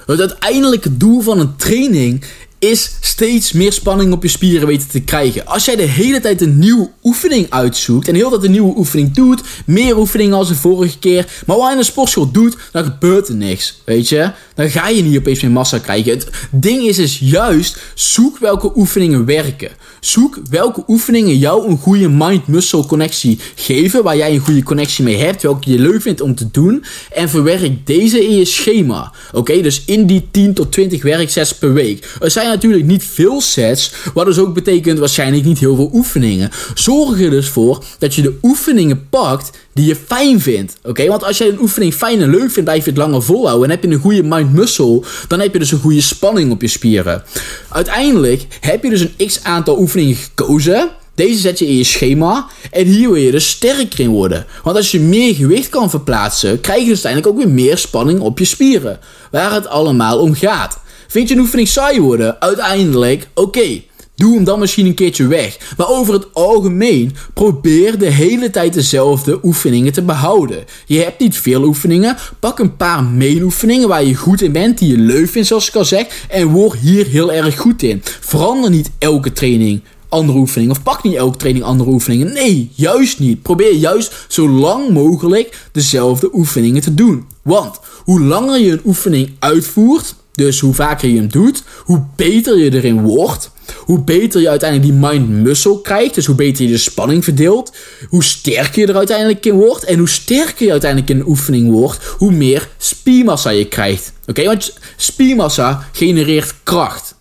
Het 0.06 0.20
uiteindelijke 0.20 0.96
doel 0.96 1.20
van 1.20 1.40
een 1.40 1.56
training 1.56 2.24
is 2.58 2.96
steeds 3.00 3.52
meer 3.52 3.72
spanning 3.72 4.12
op 4.12 4.22
je 4.22 4.28
spieren 4.28 4.68
weten 4.68 4.88
te 4.88 5.00
krijgen. 5.00 5.46
Als 5.46 5.64
jij 5.64 5.76
de 5.76 5.82
hele 5.82 6.20
tijd 6.20 6.40
een 6.40 6.58
nieuwe 6.58 6.90
oefening 7.02 7.50
uitzoekt 7.50 8.08
en 8.08 8.14
heel 8.14 8.30
dat 8.30 8.44
een 8.44 8.50
nieuwe 8.50 8.76
oefening 8.76 9.14
doet, 9.14 9.42
meer 9.66 9.98
oefeningen 9.98 10.36
als 10.36 10.48
de 10.48 10.54
vorige 10.54 10.98
keer, 10.98 11.26
maar 11.46 11.56
wat 11.56 11.66
je 11.66 11.72
in 11.72 11.78
de 11.78 11.84
sportschool 11.84 12.30
doet, 12.30 12.56
dan 12.72 12.84
gebeurt 12.84 13.28
er 13.28 13.34
niks, 13.34 13.82
weet 13.84 14.08
je? 14.08 14.30
Dan 14.54 14.70
ga 14.70 14.88
je 14.88 15.02
niet 15.02 15.18
opeens 15.18 15.42
meer 15.42 15.50
massa 15.50 15.78
krijgen. 15.78 16.12
Het 16.12 16.30
ding 16.50 16.82
is 16.82 16.96
dus 16.96 17.18
juist, 17.18 17.78
zoek 17.94 18.38
welke 18.38 18.72
oefeningen 18.76 19.24
werken. 19.24 19.70
Zoek 20.00 20.38
welke 20.50 20.84
oefeningen 20.88 21.38
jou 21.38 21.68
een 21.68 21.78
goede 21.78 22.08
mind-muscle 22.08 22.86
connectie 22.86 23.38
geven, 23.54 24.02
waar 24.02 24.16
jij 24.16 24.34
een 24.34 24.40
goede 24.40 24.62
connectie 24.62 25.04
mee 25.04 25.16
hebt, 25.16 25.42
welke 25.42 25.70
je 25.70 25.78
leuk 25.78 26.02
vindt 26.02 26.20
om 26.20 26.34
te 26.34 26.50
doen, 26.50 26.84
en 27.12 27.28
verwerk 27.28 27.86
deze 27.86 28.26
in 28.26 28.36
je 28.36 28.44
schema. 28.44 29.12
Oké, 29.32 29.60
dus 29.60 29.82
in 29.86 30.06
die 30.06 30.28
10 30.30 30.54
tot 30.54 30.72
20 30.72 31.02
werksets 31.02 31.54
per 31.54 31.72
week. 31.72 32.16
Er 32.20 32.30
zijn 32.30 32.48
natuurlijk 32.48 32.84
niet 32.84 33.04
veel 33.04 33.40
sets, 33.40 33.92
wat 34.14 34.26
dus 34.26 34.38
ook 34.38 34.54
betekent 34.54 34.98
waarschijnlijk 34.98 35.44
niet 35.44 35.58
heel 35.58 35.76
veel 35.76 35.90
oefeningen. 35.92 36.50
Zorg 36.74 37.20
er 37.20 37.30
dus 37.30 37.48
voor 37.48 37.84
dat 37.98 38.14
je 38.14 38.22
de 38.22 38.38
oefeningen 38.42 39.08
pakt 39.08 39.50
die 39.78 39.86
je 39.86 39.96
fijn 40.06 40.40
vindt. 40.40 40.76
Oké, 40.82 41.06
want 41.06 41.24
als 41.24 41.38
jij 41.38 41.48
een 41.48 41.60
oefening 41.60 41.94
fijn 41.94 42.22
en 42.22 42.30
leuk 42.30 42.50
vindt, 42.50 42.64
blijf 42.64 42.84
je 42.84 42.90
het 42.90 42.98
langer 42.98 43.22
volhouden 43.22 43.64
en 43.64 43.70
heb 43.70 43.82
je 43.82 43.90
een 43.90 44.00
goede 44.00 44.22
mind-muscle, 44.22 45.02
dan 45.28 45.40
heb 45.40 45.52
je 45.52 45.58
dus 45.58 45.72
een 45.72 45.80
goede 45.80 46.00
spanning 46.00 46.50
op 46.50 46.62
je 46.62 46.68
spieren. 46.68 47.22
Uiteindelijk 47.68 48.46
heb 48.60 48.82
je 48.82 48.90
dus 48.90 49.00
een 49.00 49.26
x 49.26 49.44
aantal 49.44 49.78
oefeningen 49.78 50.16
gekozen. 50.16 50.88
Deze 51.14 51.38
zet 51.38 51.58
je 51.58 51.66
in 51.66 51.76
je 51.76 51.84
schema 51.84 52.46
en 52.70 52.86
hier 52.86 53.10
wil 53.10 53.22
je 53.22 53.30
dus 53.30 53.48
sterker 53.48 54.00
in 54.00 54.08
worden. 54.08 54.46
Want 54.62 54.76
als 54.76 54.90
je 54.90 55.00
meer 55.00 55.34
gewicht 55.34 55.68
kan 55.68 55.90
verplaatsen, 55.90 56.60
krijg 56.60 56.80
je 56.80 56.88
dus 56.88 57.04
uiteindelijk 57.04 57.32
ook 57.32 57.44
weer 57.44 57.54
meer 57.54 57.78
spanning 57.78 58.20
op 58.20 58.38
je 58.38 58.44
spieren. 58.44 58.98
Waar 59.30 59.52
het 59.52 59.66
allemaal 59.66 60.18
om 60.18 60.34
gaat. 60.34 60.78
Vind 61.08 61.28
je 61.28 61.34
een 61.34 61.40
oefening 61.40 61.68
saai 61.68 62.00
worden? 62.00 62.40
Uiteindelijk, 62.40 63.28
oké. 63.34 63.80
Doe 64.18 64.34
hem 64.34 64.44
dan 64.44 64.58
misschien 64.58 64.86
een 64.86 64.94
keertje 64.94 65.26
weg. 65.26 65.58
Maar 65.76 65.88
over 65.88 66.14
het 66.14 66.34
algemeen, 66.34 67.16
probeer 67.34 67.98
de 67.98 68.10
hele 68.10 68.50
tijd 68.50 68.72
dezelfde 68.72 69.38
oefeningen 69.42 69.92
te 69.92 70.02
behouden. 70.02 70.64
Je 70.86 70.98
hebt 70.98 71.20
niet 71.20 71.38
veel 71.38 71.62
oefeningen. 71.62 72.16
Pak 72.40 72.58
een 72.58 72.76
paar 72.76 73.04
main 73.04 73.42
oefeningen 73.42 73.88
waar 73.88 74.04
je 74.04 74.14
goed 74.14 74.42
in 74.42 74.52
bent, 74.52 74.78
die 74.78 74.88
je 74.88 74.98
leuk 74.98 75.28
vindt, 75.28 75.48
zoals 75.48 75.68
ik 75.68 75.74
al 75.74 75.84
zeg. 75.84 76.26
En 76.28 76.48
word 76.48 76.78
hier 76.78 77.06
heel 77.06 77.32
erg 77.32 77.58
goed 77.58 77.82
in. 77.82 78.02
Verander 78.20 78.70
niet 78.70 78.90
elke 78.98 79.32
training 79.32 79.80
andere 80.08 80.38
oefeningen. 80.38 80.76
Of 80.76 80.82
pak 80.82 81.02
niet 81.02 81.14
elke 81.14 81.36
training 81.36 81.64
andere 81.64 81.90
oefeningen. 81.90 82.32
Nee, 82.32 82.70
juist 82.74 83.18
niet. 83.18 83.42
Probeer 83.42 83.74
juist 83.74 84.26
zo 84.28 84.48
lang 84.48 84.90
mogelijk 84.90 85.68
dezelfde 85.72 86.30
oefeningen 86.32 86.82
te 86.82 86.94
doen. 86.94 87.26
Want 87.42 87.80
hoe 88.04 88.20
langer 88.20 88.60
je 88.60 88.72
een 88.72 88.80
oefening 88.84 89.30
uitvoert, 89.38 90.14
dus 90.38 90.60
hoe 90.60 90.74
vaker 90.74 91.08
je 91.08 91.16
hem 91.16 91.28
doet, 91.28 91.62
hoe 91.84 92.04
beter 92.16 92.58
je 92.58 92.72
erin 92.72 93.02
wordt. 93.02 93.50
Hoe 93.76 94.02
beter 94.02 94.40
je 94.40 94.48
uiteindelijk 94.48 94.90
die 94.90 95.00
mind-muscle 95.00 95.80
krijgt. 95.80 96.14
Dus 96.14 96.26
hoe 96.26 96.34
beter 96.34 96.64
je 96.64 96.70
de 96.70 96.78
spanning 96.78 97.24
verdeelt. 97.24 97.72
Hoe 98.08 98.24
sterker 98.24 98.80
je 98.80 98.86
er 98.86 98.96
uiteindelijk 98.96 99.46
in 99.46 99.54
wordt. 99.54 99.84
En 99.84 99.98
hoe 99.98 100.08
sterker 100.08 100.64
je 100.64 100.70
uiteindelijk 100.70 101.10
in 101.10 101.18
een 101.18 101.26
oefening 101.26 101.70
wordt. 101.70 102.04
Hoe 102.04 102.32
meer 102.32 102.68
spiermassa 102.78 103.50
je 103.50 103.64
krijgt. 103.64 104.12
Oké, 104.26 104.44
want 104.44 104.78
spiermassa 104.96 105.88
genereert 105.92 106.54
kracht. 106.62 107.14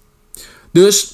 Dus 0.72 1.14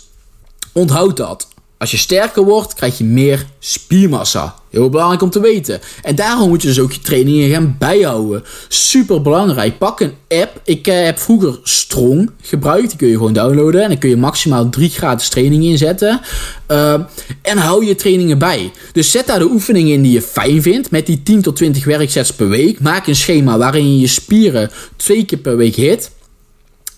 onthoud 0.72 1.18
dat. 1.18 1.48
Als 1.84 1.92
je 1.92 1.98
sterker 1.98 2.44
wordt, 2.44 2.74
krijg 2.74 2.98
je 2.98 3.04
meer 3.04 3.46
spiermassa. 3.60 4.56
Heel 4.70 4.90
belangrijk 4.90 5.22
om 5.22 5.30
te 5.30 5.40
weten. 5.40 5.80
En 6.02 6.16
daarom 6.16 6.50
moet 6.50 6.62
je 6.62 6.68
dus 6.68 6.80
ook 6.80 6.92
je 6.92 7.00
trainingen 7.00 7.50
gaan 7.50 7.76
bijhouden. 7.80 8.44
Super 8.68 9.22
belangrijk. 9.22 9.78
Pak 9.78 10.00
een 10.00 10.14
app. 10.28 10.62
Ik 10.64 10.88
eh, 10.88 11.04
heb 11.04 11.20
vroeger 11.20 11.60
Strong 11.64 12.32
gebruikt. 12.42 12.88
Die 12.88 12.98
kun 12.98 13.08
je 13.08 13.14
gewoon 13.14 13.34
downloaden. 13.34 13.82
En 13.82 13.88
dan 13.90 13.98
kun 13.98 14.10
je 14.10 14.18
maximaal 14.18 14.70
drie 14.70 14.90
gratis 14.90 15.30
trainingen 15.30 15.70
inzetten. 15.70 16.22
Uh, 16.72 16.94
en 17.42 17.58
hou 17.58 17.86
je 17.86 17.96
trainingen 17.96 18.38
bij. 18.38 18.72
Dus 18.92 19.12
zet 19.12 19.28
daar 19.28 19.40
de 19.40 19.50
oefeningen 19.50 19.94
in 19.94 20.02
die 20.02 20.12
je 20.12 20.22
fijn 20.22 20.62
vindt. 20.62 20.92
Met 20.92 21.06
die 21.06 21.24
10 21.24 21.42
tot 21.42 21.56
20 21.56 21.86
werksets 21.86 22.34
per 22.34 22.50
week. 22.50 22.80
Maak 22.80 23.08
een 23.08 23.16
schema 23.16 23.58
waarin 23.58 23.94
je 23.94 24.00
je 24.00 24.08
spieren 24.08 24.72
twee 24.96 25.26
keer 25.26 25.38
per 25.38 25.58
week 25.58 25.76
hit. 25.76 26.12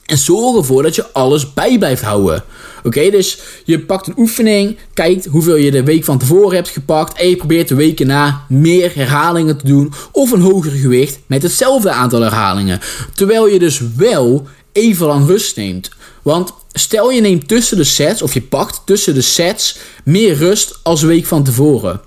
En 0.05 0.17
zorg 0.17 0.57
ervoor 0.57 0.83
dat 0.83 0.95
je 0.95 1.11
alles 1.11 1.53
bij 1.53 1.77
blijft 1.77 2.01
houden. 2.01 2.43
Oké, 2.85 3.09
dus 3.09 3.39
je 3.63 3.79
pakt 3.79 4.07
een 4.07 4.17
oefening, 4.17 4.77
kijkt 4.93 5.25
hoeveel 5.25 5.55
je 5.55 5.71
de 5.71 5.83
week 5.83 6.03
van 6.03 6.17
tevoren 6.17 6.55
hebt 6.55 6.69
gepakt. 6.69 7.17
En 7.17 7.29
je 7.29 7.35
probeert 7.35 7.67
de 7.67 7.75
weken 7.75 8.07
na 8.07 8.45
meer 8.49 8.91
herhalingen 8.95 9.57
te 9.57 9.65
doen. 9.65 9.93
Of 10.11 10.31
een 10.31 10.41
hoger 10.41 10.71
gewicht 10.71 11.19
met 11.25 11.43
hetzelfde 11.43 11.91
aantal 11.91 12.21
herhalingen. 12.21 12.79
Terwijl 13.13 13.47
je 13.47 13.59
dus 13.59 13.81
wel 13.95 14.47
even 14.71 15.07
lang 15.07 15.27
rust 15.27 15.55
neemt. 15.55 15.91
Want 16.21 16.53
stel 16.71 17.11
je 17.11 17.21
neemt 17.21 17.47
tussen 17.47 17.77
de 17.77 17.83
sets, 17.83 18.21
of 18.21 18.33
je 18.33 18.41
pakt 18.41 18.81
tussen 18.85 19.13
de 19.13 19.21
sets 19.21 19.77
meer 20.03 20.35
rust 20.35 20.79
als 20.83 21.01
de 21.01 21.07
week 21.07 21.25
van 21.25 21.43
tevoren. 21.43 22.01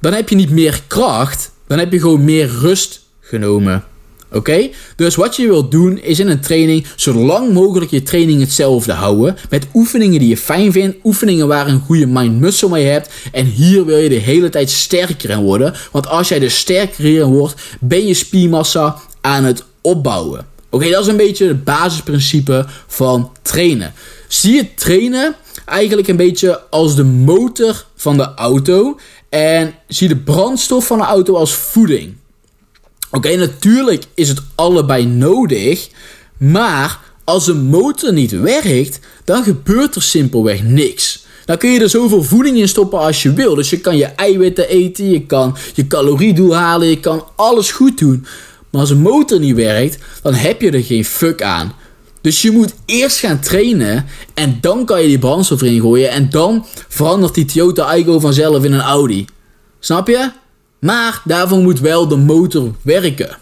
Dan 0.00 0.12
heb 0.12 0.28
je 0.28 0.34
niet 0.34 0.50
meer 0.50 0.82
kracht, 0.86 1.50
dan 1.66 1.78
heb 1.78 1.92
je 1.92 2.00
gewoon 2.00 2.24
meer 2.24 2.48
rust 2.48 3.00
genomen. 3.20 3.84
Oké? 4.32 4.68
Dus 4.96 5.14
wat 5.14 5.36
je 5.36 5.46
wilt 5.46 5.70
doen 5.70 5.98
is 5.98 6.20
in 6.20 6.28
een 6.28 6.40
training 6.40 6.86
zo 6.96 7.14
lang 7.14 7.52
mogelijk 7.52 7.90
je 7.90 8.02
training 8.02 8.40
hetzelfde 8.40 8.92
houden. 8.92 9.36
Met 9.50 9.66
oefeningen 9.74 10.18
die 10.18 10.28
je 10.28 10.36
fijn 10.36 10.72
vindt. 10.72 10.96
Oefeningen 11.04 11.48
waar 11.48 11.68
een 11.68 11.80
goede 11.80 12.06
mind-muscle 12.06 12.68
mee 12.68 12.86
hebt. 12.86 13.10
En 13.32 13.44
hier 13.44 13.84
wil 13.84 13.98
je 13.98 14.08
de 14.08 14.14
hele 14.14 14.48
tijd 14.48 14.70
sterker 14.70 15.30
in 15.30 15.42
worden. 15.42 15.74
Want 15.92 16.06
als 16.06 16.28
jij 16.28 16.42
er 16.42 16.50
sterker 16.50 17.04
in 17.04 17.22
wordt, 17.22 17.54
ben 17.80 18.06
je 18.06 18.14
spiermassa 18.14 18.96
aan 19.20 19.44
het 19.44 19.64
opbouwen. 19.80 20.46
Oké, 20.70 20.90
dat 20.90 21.02
is 21.02 21.06
een 21.06 21.16
beetje 21.16 21.48
het 21.48 21.64
basisprincipe 21.64 22.66
van 22.86 23.32
trainen. 23.42 23.92
Zie 24.28 24.54
je 24.54 24.74
trainen 24.74 25.34
eigenlijk 25.64 26.08
een 26.08 26.16
beetje 26.16 26.60
als 26.70 26.94
de 26.94 27.04
motor 27.04 27.84
van 27.96 28.16
de 28.16 28.34
auto. 28.34 28.98
En 29.28 29.74
zie 29.86 30.08
de 30.08 30.16
brandstof 30.16 30.86
van 30.86 30.98
de 30.98 31.04
auto 31.04 31.34
als 31.34 31.54
voeding. 31.54 32.14
Oké, 33.10 33.36
natuurlijk 33.36 34.04
is 34.14 34.28
het 34.28 34.42
allebei 34.54 35.06
nodig, 35.06 35.88
maar 36.36 37.00
als 37.24 37.46
een 37.46 37.62
motor 37.62 38.12
niet 38.12 38.40
werkt, 38.40 39.00
dan 39.24 39.42
gebeurt 39.42 39.94
er 39.94 40.02
simpelweg 40.02 40.62
niks. 40.62 41.26
Dan 41.44 41.56
kun 41.56 41.70
je 41.70 41.80
er 41.80 41.90
zoveel 41.90 42.22
voeding 42.22 42.56
in 42.56 42.68
stoppen 42.68 42.98
als 42.98 43.22
je 43.22 43.32
wil. 43.32 43.54
Dus 43.54 43.70
je 43.70 43.80
kan 43.80 43.96
je 43.96 44.04
eiwitten 44.04 44.68
eten, 44.68 45.10
je 45.10 45.26
kan 45.26 45.56
je 45.74 45.86
caloriedoel 45.86 46.56
halen, 46.56 46.88
je 46.88 47.00
kan 47.00 47.24
alles 47.36 47.70
goed 47.70 47.98
doen. 47.98 48.26
Maar 48.70 48.80
als 48.80 48.90
een 48.90 49.00
motor 49.00 49.38
niet 49.38 49.54
werkt, 49.54 49.98
dan 50.22 50.34
heb 50.34 50.60
je 50.60 50.70
er 50.70 50.82
geen 50.82 51.04
fuck 51.04 51.42
aan. 51.42 51.72
Dus 52.20 52.42
je 52.42 52.50
moet 52.50 52.74
eerst 52.84 53.18
gaan 53.18 53.40
trainen 53.40 54.06
en 54.34 54.58
dan 54.60 54.84
kan 54.84 55.02
je 55.02 55.08
die 55.08 55.18
brandstof 55.18 55.62
erin 55.62 55.80
gooien 55.80 56.10
en 56.10 56.30
dan 56.30 56.66
verandert 56.88 57.34
die 57.34 57.44
Toyota 57.44 57.82
Aygo 57.82 58.20
vanzelf 58.20 58.64
in 58.64 58.72
een 58.72 58.80
Audi. 58.80 59.26
Snap 59.80 60.08
je? 60.08 60.30
Maar 60.78 61.22
daarvoor 61.24 61.58
moet 61.58 61.80
wel 61.80 62.08
de 62.08 62.16
motor 62.16 62.74
werken. 62.82 63.36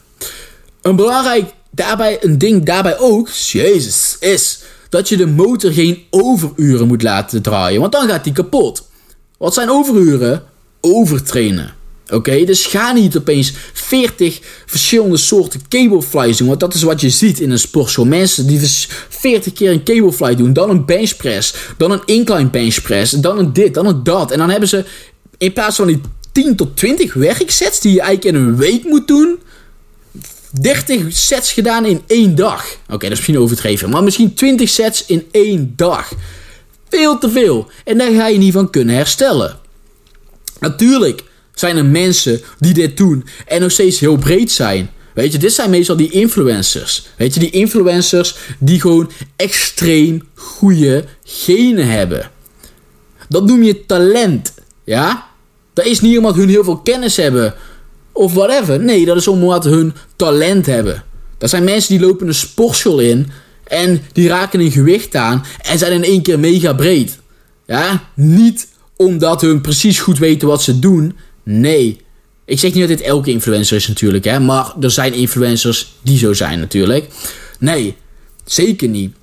Een 0.83 0.97
belangrijk 0.97 1.55
daarbij, 1.71 2.19
een 2.21 2.38
ding 2.38 2.64
daarbij 2.64 2.99
ook, 2.99 3.28
jezus, 3.28 4.16
is 4.21 4.62
dat 4.88 5.09
je 5.09 5.16
de 5.16 5.26
motor 5.26 5.73
geen 5.73 6.02
overuren 6.11 6.87
moet 6.87 7.02
laten 7.02 7.43
draaien, 7.43 7.81
want 7.81 7.93
dan 7.93 8.09
gaat 8.09 8.25
die 8.25 8.33
kapot. 8.33 8.88
Wat 9.38 9.55
zijn 9.55 9.71
overuren? 9.71 10.43
Overtrainen. 10.81 11.75
Oké, 12.11 12.45
dus 12.45 12.66
ga 12.66 12.93
niet 12.93 13.16
opeens 13.16 13.52
40 13.73 14.40
verschillende 14.66 15.16
soorten 15.16 15.61
cableflies 15.69 16.37
doen. 16.37 16.49
Want 16.49 16.61
dat 16.61 16.75
is 16.75 16.83
wat 16.83 17.00
je 17.00 17.11
ziet 17.11 17.40
in 17.40 17.50
een 17.50 17.59
sportschool. 17.59 18.05
Mensen 18.05 18.46
die 18.46 18.61
40 19.09 19.53
keer 19.53 19.70
een 19.70 19.85
cablefly 19.85 20.35
doen. 20.35 20.53
Dan 20.53 20.70
een 20.70 20.85
benchpress. 20.85 21.55
Dan 21.77 21.90
een 21.90 22.03
incline 22.05 22.51
benchpress. 22.51 23.12
Dan 23.12 23.38
een 23.38 23.53
dit, 23.53 23.75
dan 23.75 23.87
een 23.87 24.05
dat. 24.05 24.31
En 24.31 24.38
dan 24.38 24.51
hebben 24.51 24.68
ze 24.68 24.85
in 25.38 25.53
plaats 25.53 25.77
van 25.77 25.87
die 25.87 26.01
10 26.37 26.57
tot 26.57 26.77
20 26.77 27.14
werksets 27.14 27.81
die 27.81 27.92
je 27.92 28.01
eigenlijk 28.01 28.37
in 28.37 28.42
een 28.42 28.57
week 28.57 28.85
moet 28.85 29.09
doen. 29.09 29.38
30 30.61 31.16
sets 31.16 31.53
gedaan 31.53 31.85
in 31.85 32.03
één 32.07 32.35
dag. 32.35 32.77
Oké, 32.87 32.99
dat 32.99 33.03
is 33.03 33.09
misschien 33.09 33.38
overdreven. 33.38 33.90
Maar 33.90 34.03
misschien 34.03 34.35
20 34.35 34.68
sets 34.68 35.07
in 35.07 35.27
één 35.31 35.72
dag. 35.77 36.12
Veel 36.88 37.18
te 37.18 37.31
veel. 37.31 37.70
En 37.85 37.99
daar 37.99 38.11
ga 38.12 38.27
je 38.27 38.38
niet 38.38 38.53
van 38.53 38.70
kunnen 38.70 38.94
herstellen. 38.94 39.57
Natuurlijk 40.61 41.25
zijn 41.55 41.77
er 41.77 41.85
mensen 41.85 42.40
die 42.59 42.75
dit 42.75 42.96
doen 42.96 43.25
en 43.46 43.61
nog 43.61 43.70
steeds 43.70 44.01
heel 44.01 44.16
breed 44.16 44.53
zijn. 44.53 44.90
Weet 45.14 45.33
je, 45.33 45.38
dit 45.38 45.53
zijn 45.53 45.70
meestal 45.70 45.96
die 45.96 46.11
influencers. 46.11 47.07
Weet 47.16 47.35
je, 47.35 47.40
die 47.40 47.51
influencers 47.51 48.37
die 48.59 48.81
gewoon 48.81 49.11
extreem 49.37 50.29
goede 50.35 51.05
genen 51.25 51.88
hebben. 51.88 52.31
Dat 53.29 53.46
noem 53.46 53.62
je 53.62 53.87
talent. 53.87 54.55
Ja? 54.85 55.35
Dat 55.77 55.87
is 55.87 56.01
niet 56.01 56.19
omdat 56.19 56.35
hun 56.35 56.49
heel 56.49 56.65
veel 56.65 56.77
kennis 56.77 57.17
hebben 57.17 57.55
of 58.12 58.33
whatever. 58.33 58.81
Nee, 58.81 59.05
dat 59.05 59.17
is 59.17 59.29
omdat 59.29 59.65
hun 59.65 59.95
talent 60.17 60.67
hebben. 60.67 61.05
Dat 61.39 61.51
zijn 61.51 61.65
mensen 61.65 61.99
die 61.99 62.07
lopen 62.07 62.27
een 62.27 62.35
sportschool 62.35 62.99
in 62.99 63.31
en 63.65 64.03
die 64.12 64.29
raken 64.29 64.61
een 64.61 64.71
gewicht 64.71 65.15
aan 65.15 65.45
en 65.62 65.79
zijn 65.79 65.93
in 65.93 66.05
één 66.05 66.23
keer 66.23 66.39
mega 66.39 66.73
breed. 66.73 67.19
Ja, 67.67 68.03
niet 68.15 68.69
omdat 68.97 69.41
hun 69.41 69.61
precies 69.61 70.01
goed 70.01 70.19
weten 70.19 70.49
wat 70.49 70.62
ze 70.62 70.79
doen. 70.79 71.17
Nee. 71.43 72.01
Ik 72.45 72.59
zeg 72.59 72.73
niet 72.73 72.89
dat 72.89 72.99
dit 72.99 73.07
elke 73.07 73.31
influencer 73.31 73.77
is 73.77 73.89
natuurlijk, 73.89 74.25
hè, 74.25 74.41
maar 74.41 74.73
er 74.81 74.91
zijn 74.91 75.12
influencers 75.12 75.95
die 76.03 76.19
zo 76.19 76.33
zijn 76.33 76.59
natuurlijk. 76.59 77.09
Nee, 77.59 77.97
zeker 78.45 78.89
niet. 78.89 79.15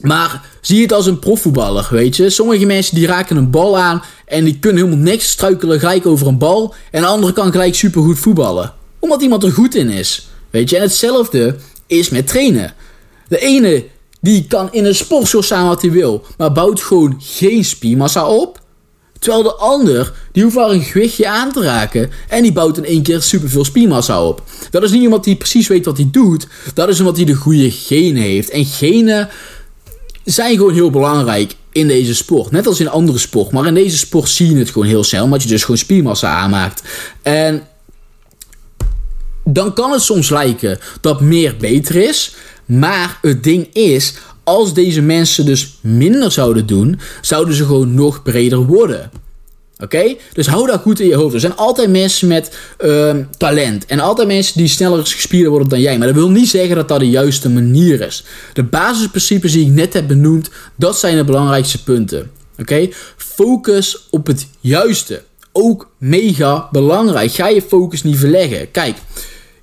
Maar 0.00 0.42
zie 0.60 0.82
het 0.82 0.92
als 0.92 1.06
een 1.06 1.18
profvoetballer, 1.18 1.88
weet 1.90 2.16
je. 2.16 2.30
Sommige 2.30 2.66
mensen 2.66 2.94
die 2.94 3.06
raken 3.06 3.36
een 3.36 3.50
bal 3.50 3.78
aan 3.78 4.02
en 4.26 4.44
die 4.44 4.58
kunnen 4.58 4.84
helemaal 4.84 5.04
niks, 5.04 5.30
struikelen 5.30 5.78
gelijk 5.78 6.06
over 6.06 6.26
een 6.26 6.38
bal. 6.38 6.74
En 6.90 7.00
de 7.00 7.06
andere 7.06 7.32
kan 7.32 7.50
gelijk 7.50 7.74
supergoed 7.74 8.18
voetballen. 8.18 8.72
Omdat 8.98 9.22
iemand 9.22 9.42
er 9.42 9.52
goed 9.52 9.74
in 9.74 9.88
is, 9.88 10.28
weet 10.50 10.70
je. 10.70 10.76
En 10.76 10.82
hetzelfde 10.82 11.56
is 11.86 12.08
met 12.08 12.26
trainen. 12.26 12.74
De 13.28 13.38
ene 13.38 13.84
die 14.20 14.46
kan 14.46 14.72
in 14.72 14.84
een 14.84 14.94
sportschool 14.94 15.42
staan 15.42 15.66
wat 15.66 15.82
hij 15.82 15.90
wil, 15.90 16.24
maar 16.36 16.52
bouwt 16.52 16.80
gewoon 16.80 17.16
geen 17.18 17.64
spiermassa 17.64 18.26
op. 18.26 18.62
Terwijl 19.18 19.42
de 19.42 19.54
ander, 19.54 20.12
die 20.32 20.42
hoeft 20.42 20.54
maar 20.54 20.70
een 20.70 20.82
gewichtje 20.82 21.28
aan 21.28 21.52
te 21.52 21.62
raken 21.62 22.10
en 22.28 22.42
die 22.42 22.52
bouwt 22.52 22.76
in 22.76 22.84
één 22.84 23.02
keer 23.02 23.22
superveel 23.22 23.64
spiermassa 23.64 24.24
op. 24.24 24.42
Dat 24.70 24.82
is 24.82 24.90
niet 24.90 25.02
iemand 25.02 25.24
die 25.24 25.36
precies 25.36 25.68
weet 25.68 25.84
wat 25.84 25.96
hij 25.96 26.08
doet, 26.10 26.46
dat 26.74 26.88
is 26.88 26.98
omdat 26.98 27.16
hij 27.16 27.24
de 27.24 27.34
goede 27.34 27.70
genen 27.70 28.22
heeft. 28.22 28.50
En 28.50 28.64
genen 28.64 29.28
zijn 30.24 30.56
gewoon 30.56 30.72
heel 30.72 30.90
belangrijk 30.90 31.54
in 31.72 31.86
deze 31.86 32.14
sport. 32.14 32.50
Net 32.50 32.66
als 32.66 32.80
in 32.80 32.88
andere 32.88 33.18
sport. 33.18 33.50
Maar 33.50 33.66
in 33.66 33.74
deze 33.74 33.96
sport 33.96 34.28
zie 34.28 34.50
je 34.50 34.58
het 34.58 34.70
gewoon 34.70 34.88
heel 34.88 35.04
snel. 35.04 35.24
Omdat 35.24 35.42
je 35.42 35.48
dus 35.48 35.60
gewoon 35.62 35.78
spiermassa 35.78 36.34
aanmaakt. 36.34 36.82
En 37.22 37.62
dan 39.44 39.74
kan 39.74 39.90
het 39.92 40.02
soms 40.02 40.30
lijken 40.30 40.78
dat 41.00 41.20
meer 41.20 41.56
beter 41.56 41.96
is. 41.96 42.34
Maar 42.64 43.18
het 43.22 43.42
ding 43.42 43.68
is, 43.72 44.14
als 44.44 44.74
deze 44.74 45.00
mensen 45.00 45.46
dus 45.46 45.78
minder 45.80 46.32
zouden 46.32 46.66
doen, 46.66 47.00
zouden 47.20 47.54
ze 47.54 47.64
gewoon 47.64 47.94
nog 47.94 48.22
breder 48.22 48.58
worden. 48.58 49.10
Oké? 49.78 50.16
Dus 50.32 50.46
hou 50.46 50.66
dat 50.66 50.80
goed 50.80 51.00
in 51.00 51.08
je 51.08 51.14
hoofd. 51.14 51.34
Er 51.34 51.40
zijn 51.40 51.56
altijd 51.56 51.90
mensen 51.90 52.28
met 52.28 52.56
uh, 52.84 53.14
talent. 53.36 53.86
En 53.86 54.00
altijd 54.00 54.28
mensen 54.28 54.58
die 54.58 54.68
sneller 54.68 55.06
gespierder 55.06 55.50
worden 55.50 55.68
dan 55.68 55.80
jij. 55.80 55.98
Maar 55.98 56.06
dat 56.06 56.16
wil 56.16 56.30
niet 56.30 56.48
zeggen 56.48 56.76
dat 56.76 56.88
dat 56.88 57.00
de 57.00 57.10
juiste 57.10 57.50
manier 57.50 58.00
is. 58.00 58.24
De 58.52 58.62
basisprincipes 58.62 59.52
die 59.52 59.66
ik 59.66 59.72
net 59.72 59.92
heb 59.92 60.08
benoemd, 60.08 60.50
dat 60.76 60.98
zijn 60.98 61.16
de 61.16 61.24
belangrijkste 61.24 61.82
punten. 61.82 62.30
Oké? 62.58 62.88
Focus 63.16 64.06
op 64.10 64.26
het 64.26 64.46
juiste. 64.60 65.22
Ook 65.52 65.90
mega 65.98 66.68
belangrijk. 66.72 67.32
Ga 67.32 67.48
je 67.48 67.62
focus 67.62 68.02
niet 68.02 68.18
verleggen. 68.18 68.70
Kijk, 68.70 68.96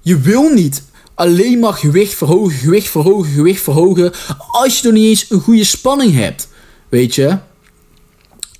je 0.02 0.20
wil 0.20 0.50
niet 0.50 0.84
alleen 1.16 1.60
maar 1.60 1.74
gewicht 1.74 2.14
verhogen, 2.14 2.58
gewicht 2.58 2.90
verhogen, 2.90 3.32
gewicht 3.32 3.62
verhogen. 3.62 4.12
Als 4.52 4.80
je 4.80 4.84
nog 4.84 4.94
niet 4.94 5.08
eens 5.08 5.26
een 5.30 5.42
goede 5.42 5.64
spanning 5.64 6.14
hebt. 6.14 6.48
Weet 6.90 7.16
je? 7.16 7.38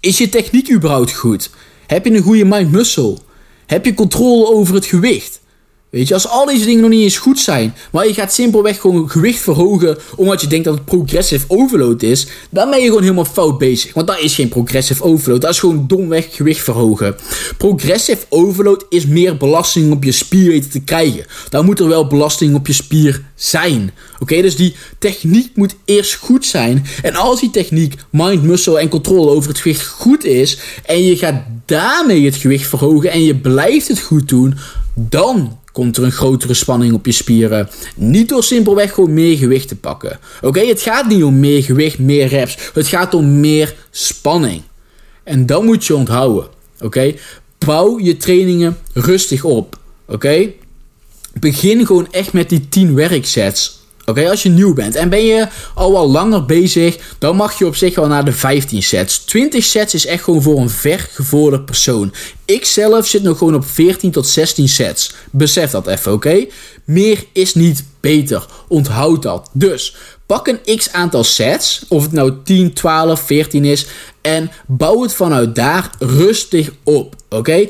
Is 0.02 0.18
je 0.18 0.30
techniek 0.30 0.72
überhaupt 0.72 1.14
goed? 1.14 1.50
Heb 1.88 2.06
je 2.06 2.12
een 2.12 2.22
goede 2.22 2.46
mind-muscle? 2.46 3.18
Heb 3.66 3.86
je 3.86 3.94
controle 3.94 4.48
over 4.48 4.76
het 4.76 4.86
gewicht? 4.86 5.41
Weet 5.92 6.08
je, 6.08 6.14
als 6.14 6.28
al 6.28 6.46
deze 6.46 6.66
dingen 6.66 6.82
nog 6.82 6.90
niet 6.90 7.04
eens 7.04 7.18
goed 7.18 7.40
zijn, 7.40 7.74
maar 7.92 8.08
je 8.08 8.14
gaat 8.14 8.34
simpelweg 8.34 8.82
gewoon 8.82 9.10
gewicht 9.10 9.40
verhogen 9.40 9.98
omdat 10.16 10.42
je 10.42 10.48
denkt 10.48 10.66
dat 10.66 10.74
het 10.74 10.86
progressive 10.86 11.46
overload 11.48 12.02
is, 12.02 12.28
dan 12.50 12.70
ben 12.70 12.80
je 12.80 12.86
gewoon 12.86 13.02
helemaal 13.02 13.26
fout 13.26 13.58
bezig. 13.58 13.94
Want 13.94 14.08
dat 14.08 14.20
is 14.20 14.36
geen 14.36 14.50
progressive 14.50 15.04
overload, 15.04 15.42
dat 15.42 15.50
is 15.50 15.60
gewoon 15.60 15.88
domweg 15.88 16.36
gewicht 16.36 16.64
verhogen. 16.64 17.16
Progressive 17.58 18.26
overload 18.30 18.86
is 18.90 19.06
meer 19.06 19.38
belasting 19.38 19.92
op 19.92 20.04
je 20.04 20.12
spier 20.12 20.50
weten 20.50 20.70
te 20.70 20.80
krijgen. 20.80 21.26
Dan 21.50 21.66
moet 21.66 21.80
er 21.80 21.88
wel 21.88 22.08
belasting 22.08 22.56
op 22.56 22.68
je 22.68 22.74
spier 22.74 23.22
zijn. 23.36 23.92
Oké, 24.20 24.42
dus 24.42 24.56
die 24.56 24.76
techniek 25.00 25.56
moet 25.56 25.76
eerst 25.86 26.14
goed 26.14 26.46
zijn. 26.46 26.86
En 27.04 27.16
als 27.16 27.40
die 27.40 27.52
techniek, 27.52 27.96
mind, 28.10 28.44
muscle 28.44 28.80
en 28.80 28.90
controle 28.90 29.32
over 29.32 29.50
het 29.50 29.60
gewicht 29.60 29.88
goed 29.88 30.26
is, 30.26 30.60
en 30.86 31.04
je 31.04 31.18
gaat 31.18 31.44
daarmee 31.66 32.26
het 32.26 32.36
gewicht 32.36 32.68
verhogen 32.68 33.12
en 33.12 33.24
je 33.24 33.36
blijft 33.36 33.88
het 33.88 34.00
goed 34.00 34.30
doen, 34.30 34.58
dan 34.96 35.60
komt 35.72 35.98
er 35.98 36.04
een 36.04 36.12
grotere 36.12 36.54
spanning 36.54 36.94
op 36.94 37.06
je 37.06 37.12
spieren. 37.12 37.70
Niet 37.96 38.30
door 38.30 38.44
simpelweg 38.44 38.94
gewoon 38.94 39.14
meer 39.14 39.38
gewicht 39.38 39.68
te 39.68 39.76
pakken. 39.76 40.20
Oké, 40.42 40.60
het 40.60 40.82
gaat 40.82 41.08
niet 41.08 41.24
om 41.24 41.40
meer 41.40 41.64
gewicht, 41.64 42.00
meer 42.00 42.28
reps. 42.28 42.58
Het 42.74 42.88
gaat 42.88 43.14
om 43.14 43.40
meer 43.40 43.76
spanning. 43.92 44.62
En 45.24 45.46
dat 45.46 45.64
moet 45.64 45.86
je 45.86 45.96
onthouden. 45.96 46.50
Oké, 46.80 47.14
bouw 47.66 48.00
je 48.00 48.18
trainingen 48.18 48.78
rustig 48.94 49.44
op. 49.44 49.80
Oké, 50.08 50.50
begin 51.40 51.86
gewoon 51.86 52.08
echt 52.12 52.34
met 52.34 52.50
die 52.50 52.70
10 52.70 52.96
werksets. 52.96 53.80
Oké, 54.06 54.30
als 54.30 54.44
je 54.44 54.50
nieuw 54.50 54.74
bent 54.74 54.96
en 54.96 55.10
ben 55.10 55.26
je 55.26 55.48
al 55.76 55.92
wel 55.92 56.10
langer 56.10 56.46
bezig, 56.46 56.98
dan 57.20 57.36
mag 57.36 57.60
je 57.60 57.66
op 57.66 57.76
zich 57.76 57.96
wel 57.96 58.08
naar 58.08 58.26
de 58.26 58.32
15 58.32 58.84
sets. 58.84 59.18
20 59.18 59.64
sets 59.64 59.94
is 59.94 60.06
echt 60.06 60.24
gewoon 60.24 60.42
voor 60.42 60.58
een 60.58 60.70
vergevorderd 60.70 61.66
persoon. 61.66 62.14
Ik 62.46 62.66
zelf 62.66 63.08
zit 63.08 63.24
nog 63.24 63.38
gewoon 63.38 63.56
op 63.56 63.66
14 63.66 64.12
tot 64.12 64.28
16 64.28 64.70
sets. 64.70 65.14
Besef 65.32 65.72
dat 65.72 65.88
even, 65.88 66.14
oké? 66.14 66.46
Meer 66.86 67.24
is 67.34 67.54
niet 67.54 67.84
beter. 68.00 68.46
Onthoud 68.68 69.22
dat. 69.22 69.50
Dus 69.54 69.96
pak 70.26 70.48
een 70.48 70.78
x 70.78 70.92
aantal 70.92 71.24
sets, 71.24 71.86
of 71.88 72.04
het 72.04 72.12
nou 72.12 72.34
10, 72.44 72.74
12, 72.74 73.22
14 73.22 73.66
is, 73.66 73.86
en 74.22 74.52
bouw 74.68 75.02
het 75.02 75.14
vanuit 75.14 75.56
daar 75.56 75.92
rustig 76.00 76.72
op, 76.84 77.16
oké? 77.30 77.68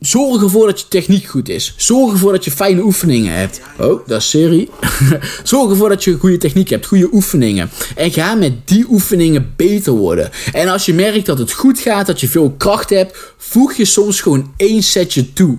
Zorg 0.00 0.42
ervoor 0.42 0.66
dat 0.66 0.80
je 0.80 0.88
techniek 0.88 1.24
goed 1.24 1.48
is. 1.48 1.74
Zorg 1.76 2.12
ervoor 2.12 2.32
dat 2.32 2.44
je 2.44 2.50
fijne 2.50 2.82
oefeningen 2.82 3.32
hebt. 3.32 3.60
Oh, 3.78 4.06
dat 4.06 4.20
is 4.20 4.30
serie. 4.30 4.70
Zorg 5.42 5.70
ervoor 5.70 5.88
dat 5.88 6.04
je 6.04 6.18
goede 6.18 6.38
techniek 6.38 6.68
hebt, 6.68 6.86
goede 6.86 7.08
oefeningen. 7.12 7.70
En 7.94 8.12
ga 8.12 8.34
met 8.34 8.68
die 8.68 8.86
oefeningen 8.88 9.52
beter 9.56 9.92
worden. 9.92 10.30
En 10.52 10.68
als 10.68 10.86
je 10.86 10.94
merkt 10.94 11.26
dat 11.26 11.38
het 11.38 11.52
goed 11.52 11.78
gaat, 11.78 12.06
dat 12.06 12.20
je 12.20 12.28
veel 12.28 12.50
kracht 12.50 12.90
hebt, 12.90 13.34
voeg 13.36 13.74
je 13.74 13.84
soms 13.84 14.20
gewoon 14.20 14.52
één 14.56 14.82
setje 14.82 15.32
toe. 15.32 15.58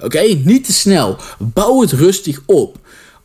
Oké, 0.00 0.20
niet 0.20 0.64
te 0.64 0.72
snel. 0.72 1.16
Bouw 1.38 1.80
het 1.80 1.92
rustig 1.92 2.42
op. 2.46 2.78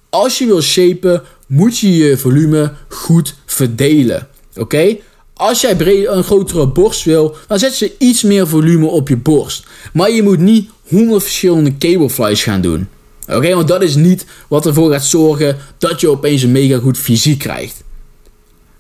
Als 0.10 0.38
je 0.38 0.46
wil 0.46 0.62
shapen, 0.62 1.24
moet 1.48 1.78
je 1.78 1.98
je 1.98 2.18
volume 2.18 2.74
goed 2.88 3.36
verdelen. 3.46 4.28
Oké? 4.56 4.98
Als 5.40 5.62
jij 5.62 6.08
een 6.08 6.24
grotere 6.24 6.68
borst 6.68 7.04
wil, 7.04 7.36
dan 7.48 7.60
zet 7.60 7.80
je 7.80 7.96
iets 7.98 8.24
meer 8.24 8.48
volume 8.48 8.86
op 8.86 9.08
je 9.08 9.18
borst. 9.18 9.66
Maar 9.94 10.12
je 10.12 10.24
moet 10.24 10.40
niet 10.40 10.70
100 10.88 11.24
verschillende 11.24 11.78
cableflies 11.78 12.44
gaan 12.44 12.62
doen. 12.62 12.88
Oké, 13.28 13.56
want 13.56 13.68
dat 13.68 13.82
is 13.82 13.96
niet 13.96 14.26
wat 14.48 14.66
ervoor 14.66 14.92
gaat 14.92 15.06
zorgen 15.06 15.58
dat 15.78 16.02
je 16.02 16.10
opeens 16.10 16.42
een 16.42 16.52
mega 16.52 16.80
goed 16.80 16.98
fysiek 16.98 17.40
krijgt. 17.40 17.84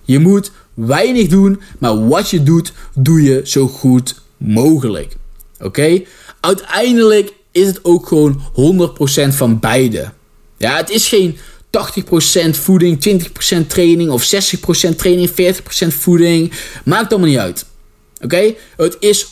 Je 0.03 0.19
moet 0.19 0.51
weinig 0.73 1.27
doen, 1.27 1.61
maar 1.77 2.07
wat 2.07 2.29
je 2.29 2.43
doet, 2.43 2.73
doe 2.93 3.21
je 3.21 3.41
zo 3.43 3.67
goed 3.67 4.21
mogelijk. 4.37 5.15
Oké? 5.59 6.01
Uiteindelijk 6.39 7.33
is 7.51 7.65
het 7.65 7.79
ook 7.85 8.07
gewoon 8.07 8.41
100% 9.31 9.33
van 9.33 9.59
beide. 9.59 10.11
Ja, 10.57 10.75
het 10.77 10.89
is 10.89 11.07
geen 11.07 11.37
80% 11.69 12.49
voeding, 12.51 12.99
20% 13.63 13.67
training 13.67 14.09
of 14.09 14.23
60% 14.23 14.95
training, 14.95 15.29
40% 15.29 15.33
voeding. 15.87 16.51
Maakt 16.85 17.11
allemaal 17.11 17.29
niet 17.29 17.37
uit. 17.37 17.65
Oké? 18.21 18.53
Het 18.77 18.97
is 18.99 19.25
100% 19.25 19.27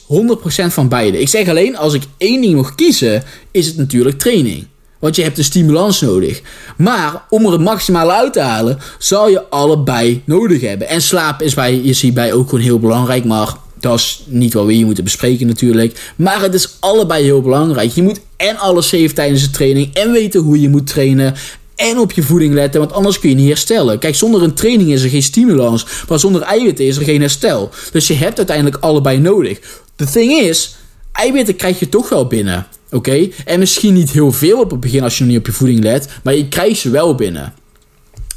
van 0.67 0.89
beide. 0.89 1.19
Ik 1.19 1.29
zeg 1.29 1.49
alleen, 1.49 1.77
als 1.77 1.93
ik 1.93 2.03
één 2.17 2.41
ding 2.41 2.55
mag 2.55 2.75
kiezen, 2.75 3.23
is 3.51 3.67
het 3.67 3.77
natuurlijk 3.77 4.19
training. 4.19 4.67
Want 4.99 5.15
je 5.15 5.23
hebt 5.23 5.35
de 5.35 5.43
stimulans 5.43 6.01
nodig. 6.01 6.41
Maar 6.77 7.25
om 7.29 7.45
er 7.45 7.51
het 7.51 7.61
maximale 7.61 8.13
uit 8.13 8.33
te 8.33 8.39
halen, 8.39 8.79
zal 8.99 9.29
je 9.29 9.49
allebei 9.49 10.21
nodig 10.25 10.61
hebben. 10.61 10.87
En 10.87 11.01
slaap 11.01 11.41
is 11.41 11.53
bij, 11.53 11.77
is 11.77 12.01
hierbij 12.01 12.33
ook 12.33 12.49
gewoon 12.49 12.63
heel 12.63 12.79
belangrijk. 12.79 13.25
Maar 13.25 13.53
dat 13.79 13.99
is 13.99 14.23
niet 14.25 14.53
wat 14.53 14.65
we 14.65 14.73
hier 14.73 14.85
moeten 14.85 15.03
bespreken 15.03 15.47
natuurlijk. 15.47 16.13
Maar 16.15 16.41
het 16.41 16.53
is 16.53 16.77
allebei 16.79 17.23
heel 17.23 17.41
belangrijk. 17.41 17.91
Je 17.91 18.01
moet 18.01 18.19
en 18.37 18.57
alles 18.57 18.87
safe 18.87 19.13
tijdens 19.13 19.41
de 19.41 19.49
training. 19.49 19.93
En 19.93 20.11
weten 20.11 20.41
hoe 20.41 20.61
je 20.61 20.69
moet 20.69 20.87
trainen 20.87 21.35
en 21.77 21.99
op 21.99 22.11
je 22.11 22.23
voeding 22.23 22.53
letten, 22.53 22.79
want 22.79 22.93
anders 22.93 23.19
kun 23.19 23.29
je 23.29 23.35
niet 23.35 23.47
herstellen. 23.47 23.99
Kijk, 23.99 24.15
zonder 24.15 24.43
een 24.43 24.53
training 24.53 24.91
is 24.91 25.03
er 25.03 25.09
geen 25.09 25.23
stimulans, 25.23 25.85
maar 26.07 26.19
zonder 26.19 26.41
eiwitten 26.41 26.85
is 26.85 26.97
er 26.97 27.03
geen 27.03 27.21
herstel. 27.21 27.69
Dus 27.91 28.07
je 28.07 28.13
hebt 28.13 28.37
uiteindelijk 28.37 28.77
allebei 28.79 29.17
nodig. 29.17 29.59
De 29.95 30.05
thing 30.05 30.31
is, 30.31 30.75
eiwitten 31.11 31.55
krijg 31.55 31.79
je 31.79 31.89
toch 31.89 32.09
wel 32.09 32.27
binnen. 32.27 32.67
Oké? 32.91 33.29
En 33.45 33.59
misschien 33.59 33.93
niet 33.93 34.11
heel 34.11 34.31
veel 34.31 34.59
op 34.59 34.71
het 34.71 34.79
begin 34.79 35.03
als 35.03 35.17
je 35.17 35.23
nog 35.23 35.31
niet 35.31 35.39
op 35.39 35.45
je 35.45 35.51
voeding 35.51 35.83
let, 35.83 36.07
maar 36.23 36.35
je 36.35 36.47
krijgt 36.47 36.79
ze 36.79 36.89
wel 36.89 37.15
binnen. 37.15 37.53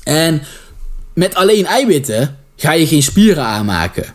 En 0.02 0.42
met 1.14 1.34
alleen 1.34 1.66
eiwitten 1.66 2.38
ga 2.56 2.72
je 2.72 2.86
geen 2.86 3.02
spieren 3.02 3.44
aanmaken. 3.44 4.14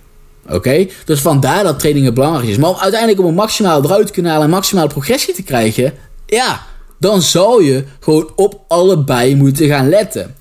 Oké? 0.49 0.87
Dus 1.05 1.19
vandaar 1.19 1.63
dat 1.63 1.79
trainingen 1.79 2.13
belangrijk 2.13 2.49
is. 2.49 2.57
Maar 2.57 2.75
uiteindelijk 2.75 3.21
om 3.21 3.27
een 3.27 3.33
maximaal 3.33 3.83
eruit 3.83 4.07
te 4.07 4.13
kunnen 4.13 4.31
halen 4.31 4.47
en 4.47 4.53
maximale 4.53 4.87
progressie 4.87 5.33
te 5.33 5.43
krijgen, 5.43 5.93
ja, 6.25 6.65
dan 7.05 7.21
zou 7.21 7.63
je 7.63 7.83
gewoon 7.99 8.31
op 8.35 8.61
allebei 8.67 9.35
moeten 9.35 9.67
gaan 9.67 9.89
letten. 9.89 10.35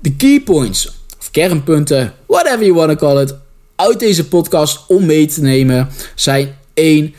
De 0.00 0.16
key 0.16 0.40
points, 0.40 0.92
of 1.18 1.30
kernpunten, 1.30 2.14
whatever 2.26 2.64
you 2.64 2.74
want 2.74 2.90
to 2.90 2.96
call 3.06 3.22
it, 3.22 3.34
uit 3.76 3.98
deze 3.98 4.28
podcast 4.28 4.80
om 4.86 5.06
mee 5.06 5.26
te 5.26 5.40
nemen 5.40 5.88
zijn 6.14 6.56
1. 6.74 7.14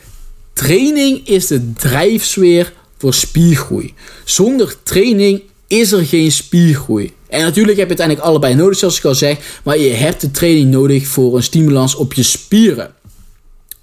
Training 0.54 1.28
is 1.28 1.48
de 1.48 1.74
drijfsfeer 1.74 2.74
voor 2.98 3.14
spiergroei. 3.14 3.94
Zonder 4.24 4.76
training 4.84 5.42
is 5.68 5.92
er 5.92 6.06
geen 6.06 6.32
spiergroei. 6.32 7.14
En 7.28 7.42
natuurlijk 7.42 7.78
heb 7.78 7.90
je 7.90 7.98
uiteindelijk 7.98 8.28
allebei 8.28 8.56
nodig, 8.56 8.78
zoals 8.78 8.98
ik 8.98 9.06
al 9.06 9.16
zeg, 9.16 9.60
maar 9.64 9.78
je 9.78 9.90
hebt 9.90 10.22
de 10.22 10.32
training 10.32 10.72
nodig 10.72 11.08
voor 11.08 11.36
een 11.36 11.44
stimulans 11.44 11.96
op 11.96 12.14
je 12.14 12.24
spieren. 12.24 12.94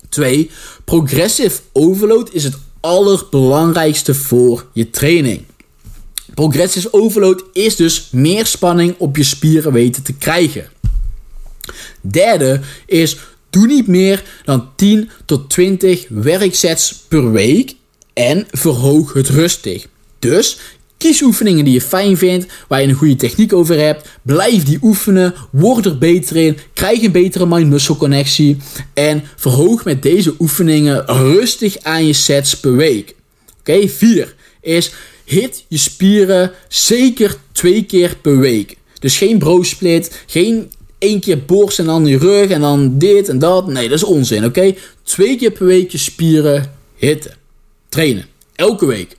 2. 0.09 0.51
Progressive 0.85 1.61
overload 1.73 2.29
is 2.33 2.45
het 2.45 2.57
allerbelangrijkste 2.87 4.15
voor 4.15 4.67
je 4.73 4.91
training. 4.91 5.43
Progressive 6.35 6.93
overload 6.93 7.45
is 7.53 7.77
dus 7.77 8.09
meer 8.13 8.47
spanning 8.47 8.95
op 8.99 9.17
je 9.17 9.23
spieren 9.23 9.73
weten 9.73 10.03
te 10.03 10.13
krijgen. 10.13 10.69
Derde 12.01 12.61
is 12.87 13.17
doe 13.51 13.67
niet 13.67 13.87
meer 13.87 14.25
dan 14.45 14.69
10 14.77 15.11
tot 15.25 15.51
20 15.51 16.07
werksets 16.09 16.95
per 17.09 17.33
week 17.33 17.75
en 18.13 18.47
verhoog 18.51 19.13
het 19.13 19.29
rustig. 19.29 19.87
Dus 20.19 20.59
Kies 20.99 21.23
oefeningen 21.23 21.65
die 21.65 21.75
je 21.75 21.81
fijn 21.81 22.17
vindt, 22.17 22.47
waar 22.69 22.81
je 22.83 22.89
een 22.89 22.95
goede 22.95 23.17
techniek 23.17 23.53
over 23.53 23.79
hebt. 23.79 24.09
Blijf 24.23 24.65
die 24.65 24.79
oefenen, 24.83 25.35
word 25.51 25.87
er 25.87 25.99
beter 25.99 26.37
in, 26.37 26.59
krijg 26.75 27.03
een 27.03 27.13
betere 27.13 27.47
mind-muscle 27.47 27.97
connectie 27.97 28.57
en 28.95 29.23
verhoog 29.37 29.85
met 29.85 30.03
deze 30.03 30.35
oefeningen 30.39 31.07
rustig 31.07 31.79
aan 31.83 32.07
je 32.07 32.13
sets 32.13 32.61
per 32.61 32.77
week. 32.77 33.15
Oké, 33.59 33.89
4 33.89 34.35
is 34.61 34.93
hit 35.25 35.65
je 35.69 35.77
spieren 35.77 36.53
zeker 36.69 37.37
twee 37.53 37.85
keer 37.85 38.17
per 38.23 38.39
week. 38.39 38.77
Dus 38.99 39.19
geen 39.19 39.39
bro 39.39 39.63
split, 39.63 40.23
geen 40.27 40.71
één 40.99 41.21
keer 41.21 41.45
borst 41.45 41.79
en 41.79 41.85
dan 41.85 42.07
je 42.07 42.19
rug 42.19 42.51
en 42.51 42.61
dan 42.61 42.99
dit 42.99 43.29
en 43.29 43.39
dat. 43.39 43.67
Nee, 43.67 43.89
dat 43.89 43.99
is 43.99 44.05
onzin, 44.05 44.45
oké? 44.45 44.75
Twee 45.03 45.37
keer 45.37 45.51
per 45.51 45.67
week 45.67 45.91
je 45.91 45.99
spieren 45.99 46.75
hitten. 46.95 47.35
Trainen. 47.89 48.27
Elke 48.55 48.87
week. 48.87 49.17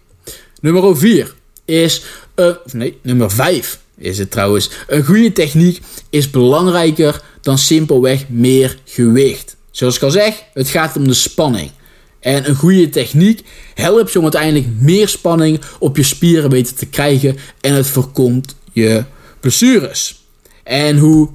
Nummer 0.62 0.98
4 0.98 1.36
is, 1.68 2.04
uh, 2.36 2.52
nee, 2.72 2.98
nummer 3.02 3.32
5 3.32 3.80
is 3.98 4.18
het 4.18 4.32
trouwens. 4.32 4.70
Een 4.88 5.06
goede 5.06 5.32
techniek 5.32 5.82
is 6.10 6.30
belangrijker 6.30 7.22
dan 7.42 7.58
simpelweg 7.58 8.30
meer 8.30 8.78
gewicht. 8.86 9.56
Zoals 9.72 9.96
ik 9.96 10.02
al 10.02 10.12
zeg, 10.12 10.44
het 10.54 10.70
gaat 10.70 10.98
om 10.98 11.08
de 11.08 11.14
spanning. 11.14 11.72
En 12.20 12.50
een 12.50 12.56
goede 12.56 12.90
techniek 12.90 13.44
helpt 13.74 14.12
je 14.12 14.18
om 14.18 14.24
uiteindelijk 14.24 14.66
meer 14.80 15.08
spanning 15.08 15.62
op 15.80 15.98
je 15.98 16.04
spieren 16.04 16.50
weten 16.50 16.76
te 16.76 16.86
krijgen 16.86 17.38
en 17.62 17.74
het 17.74 17.88
voorkomt 17.88 18.56
je 18.72 19.04
blessures. 19.40 20.26
En 20.64 20.98
hoe 20.98 21.30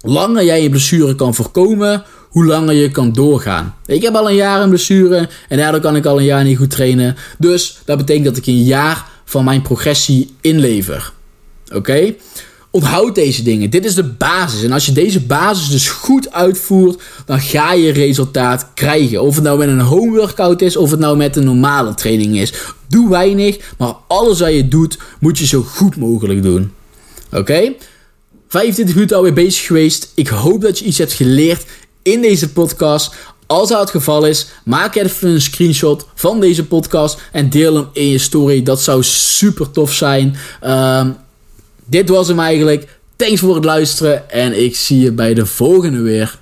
langer 0.00 0.44
jij 0.44 0.62
je 0.62 0.70
blessure 0.70 1.14
kan 1.14 1.34
voorkomen, 1.34 2.04
hoe 2.28 2.44
langer 2.44 2.74
je 2.74 2.90
kan 2.90 3.12
doorgaan. 3.12 3.74
Ik 3.86 4.02
heb 4.02 4.14
al 4.14 4.28
een 4.28 4.34
jaar 4.34 4.62
een 4.62 4.68
blessure 4.68 5.28
en 5.48 5.58
daardoor 5.58 5.80
kan 5.80 5.96
ik 5.96 6.06
al 6.06 6.18
een 6.18 6.24
jaar 6.24 6.44
niet 6.44 6.58
goed 6.58 6.70
trainen. 6.70 7.16
Dus 7.38 7.78
dat 7.84 7.98
betekent 7.98 8.24
dat 8.24 8.36
ik 8.36 8.46
een 8.46 8.62
jaar 8.62 9.08
van 9.34 9.44
mijn 9.44 9.62
progressie 9.62 10.34
inlever. 10.40 11.12
Oké? 11.72 12.14
onthoud 12.74 13.14
deze 13.14 13.42
dingen. 13.42 13.70
Dit 13.70 13.84
is 13.84 13.94
de 13.94 14.04
basis. 14.04 14.62
En 14.62 14.72
als 14.72 14.86
je 14.86 14.92
deze 14.92 15.20
basis 15.20 15.68
dus 15.68 15.88
goed 15.88 16.32
uitvoert, 16.32 17.02
dan 17.26 17.40
ga 17.40 17.72
je 17.72 17.92
resultaat 17.92 18.68
krijgen. 18.74 19.22
Of 19.22 19.34
het 19.34 19.44
nou 19.44 19.58
met 19.58 19.68
een 19.68 19.80
home 19.80 20.18
workout 20.18 20.62
is, 20.62 20.76
of 20.76 20.90
het 20.90 21.00
nou 21.00 21.16
met 21.16 21.36
een 21.36 21.44
normale 21.44 21.94
training 21.94 22.38
is. 22.38 22.52
Doe 22.88 23.08
weinig, 23.08 23.74
maar 23.78 23.94
alles 24.06 24.40
wat 24.40 24.52
je 24.52 24.68
doet, 24.68 24.98
moet 25.20 25.38
je 25.38 25.46
zo 25.46 25.62
goed 25.62 25.96
mogelijk 25.96 26.42
doen. 26.42 26.72
Oké? 27.32 27.72
25 28.48 28.94
minuten 28.94 29.16
alweer 29.16 29.32
bezig 29.32 29.66
geweest. 29.66 30.12
Ik 30.14 30.28
hoop 30.28 30.60
dat 30.60 30.78
je 30.78 30.84
iets 30.84 30.98
hebt 30.98 31.12
geleerd 31.12 31.64
in 32.02 32.20
deze 32.20 32.52
podcast. 32.52 33.14
Als 33.46 33.68
dat 33.68 33.80
het 33.80 33.90
geval 33.90 34.26
is, 34.26 34.46
maak 34.64 34.94
even 34.94 35.28
een 35.28 35.40
screenshot 35.40 36.06
van 36.14 36.40
deze 36.40 36.66
podcast 36.66 37.20
en 37.32 37.50
deel 37.50 37.74
hem 37.74 37.88
in 37.92 38.08
je 38.08 38.18
story. 38.18 38.62
Dat 38.62 38.82
zou 38.82 39.02
super 39.02 39.70
tof 39.70 39.92
zijn. 39.92 40.36
Ehm, 40.60 41.10
dit 41.84 42.08
was 42.08 42.28
hem 42.28 42.40
eigenlijk. 42.40 42.98
Thanks 43.16 43.40
voor 43.40 43.54
het 43.54 43.64
luisteren 43.64 44.30
en 44.30 44.62
ik 44.62 44.76
zie 44.76 45.00
je 45.00 45.12
bij 45.12 45.34
de 45.34 45.46
volgende 45.46 46.00
weer. 46.00 46.38